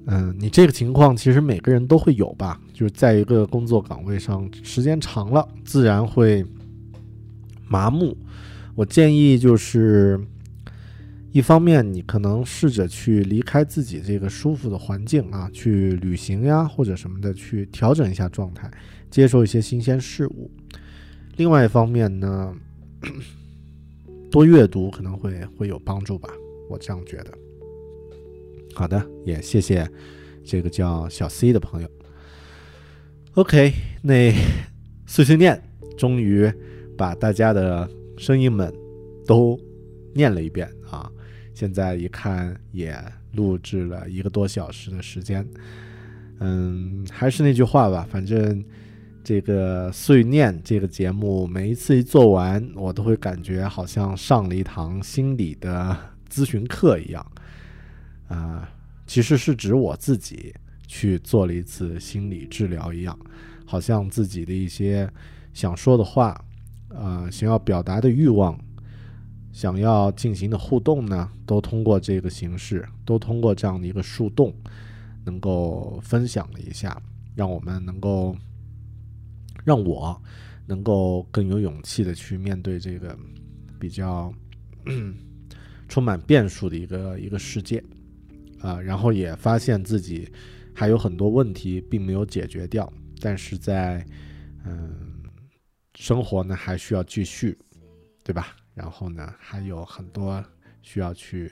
[0.06, 2.62] 嗯，你这个情况其实每个人都会有吧？
[2.72, 6.46] 就是在一个工作岗位上时间长了，自然会
[7.68, 8.18] 麻木。
[8.76, 10.20] 我建议就是。
[11.34, 18.72] 一方面，你可能试着去离开自己这个舒服的环境啊，去旅行呀，或者什么的，去调整一下状态。
[19.12, 20.50] 接受一些新鲜事物。
[21.36, 22.56] 另外一方面呢，
[24.32, 26.30] 多阅读可能会会有帮助吧，
[26.72, 27.32] 我这样觉得。
[28.74, 29.88] 好的，也谢谢
[30.44, 31.90] 这个叫小 C 的朋友。
[33.34, 34.34] OK，那
[35.06, 35.62] 碎碎念
[35.96, 36.52] 终于
[36.98, 37.88] 把大家的
[38.18, 38.74] 声音们
[39.26, 39.58] 都
[40.16, 41.10] 念了一遍啊！
[41.54, 42.96] 现在一看也
[43.34, 45.48] 录制了一个多小时的时间。
[46.40, 48.64] 嗯，还是那句话吧，反正
[49.24, 55.98] 这个碎念这个节目，每一次一做完，我都会感觉好像上了一堂心理的
[56.30, 57.26] 咨询课一样。
[58.28, 58.70] 啊，
[59.06, 60.54] 其实是指我自己
[60.86, 63.18] 去做了一次心理治疗一样，
[63.66, 65.10] 好像自己的一些
[65.54, 66.40] 想说的话，
[66.90, 68.60] 呃，想要表达的欲望，
[69.52, 74.54] 想要进行的互动呢，都通过这个形式，都通过这样的一个树洞，
[75.26, 77.02] 能够分享了一下，
[77.36, 78.36] 让我们能够，
[79.64, 80.20] 让我
[80.66, 83.18] 能够更有勇气的去面对这个
[83.80, 84.34] 比较
[85.88, 87.84] 充满变数的一个一个世界。
[88.60, 90.28] 啊，然后也发现自己
[90.74, 94.04] 还有很多问题并没有解决掉，但是在
[94.66, 95.07] 嗯，
[95.98, 97.58] 生活呢还需要继续，
[98.24, 98.56] 对吧？
[98.76, 100.44] 然后呢还有很多
[100.84, 101.52] 需要去，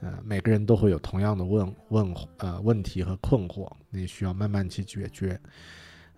[0.00, 5.38] 呃，每个人都会有同样的问问呃问题和困惑，你需要慢慢去解决，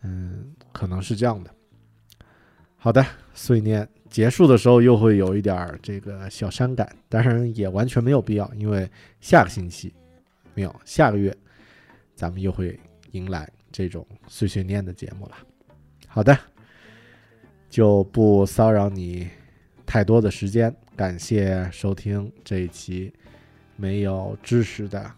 [0.03, 1.51] 嗯，可能是这样的。
[2.77, 8.87] 好的，碎念结束的时候又会有一点这个小伤感，当然也完全没有必要，因为
[9.21, 9.95] 下个星期。
[10.53, 11.35] 没有，下个月
[12.15, 12.79] 咱们又会
[13.13, 15.37] 迎来这种碎碎念的节目了。
[16.07, 16.39] 好的，
[17.73, 19.27] 就不骚扰你
[19.87, 20.77] 太多的时间。
[20.95, 23.11] 感谢收听这一期
[23.77, 25.11] 没有知识的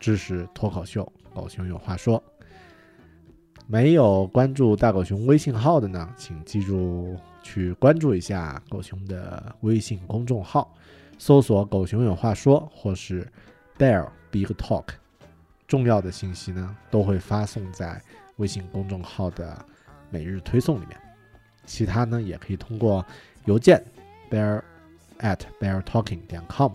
[0.00, 2.18] 知识脱口秀《狗熊有话说》。
[3.68, 10.74] 没有关注大狗熊微信号的呢，请记住去关注一下狗熊的微信公众号，
[11.16, 13.24] 搜索“狗熊有话说”或是
[13.78, 14.08] “bear”。
[14.32, 14.86] Big Talk，
[15.68, 18.02] 重要的信息呢都会发送在
[18.36, 19.62] 微信公众号的
[20.08, 20.98] 每日推送里面，
[21.66, 23.04] 其他呢也可以通过
[23.44, 23.82] 邮件
[24.30, 24.60] bear
[25.20, 26.72] at beartalking 点 com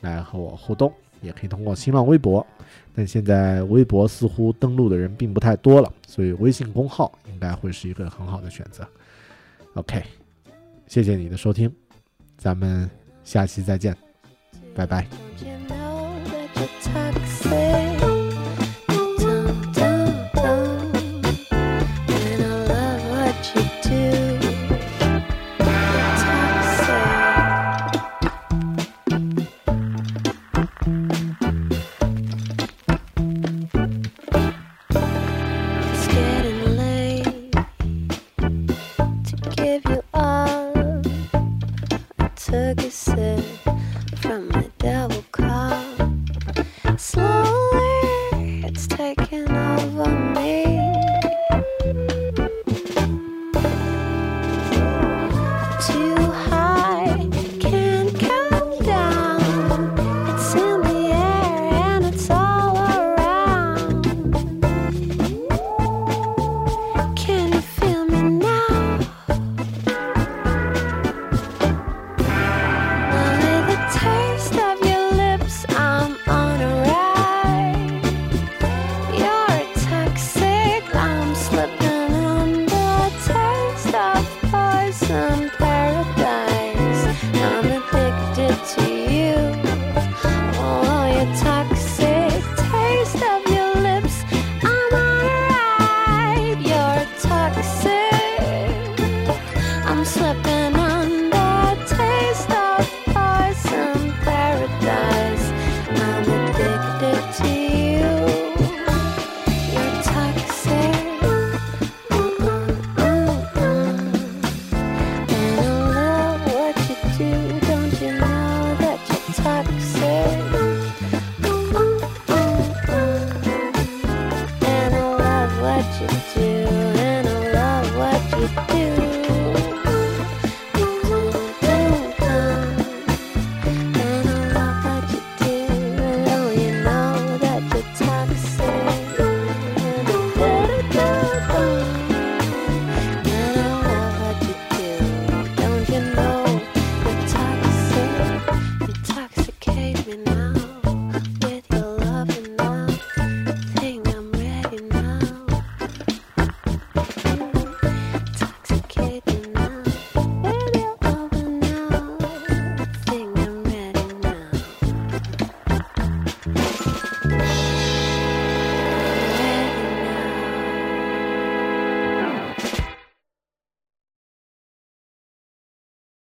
[0.00, 2.46] 来和我互动，也可以通过新浪微博，
[2.94, 8.86] 但现在微博似乎登录的人并不太多了，所以微信公号应该会是一个很好的选择。
[9.74, 10.02] OK，
[10.86, 11.74] 谢谢你的收听，
[12.36, 12.88] 咱们
[13.24, 13.96] 下期再见，
[14.74, 15.06] 拜拜。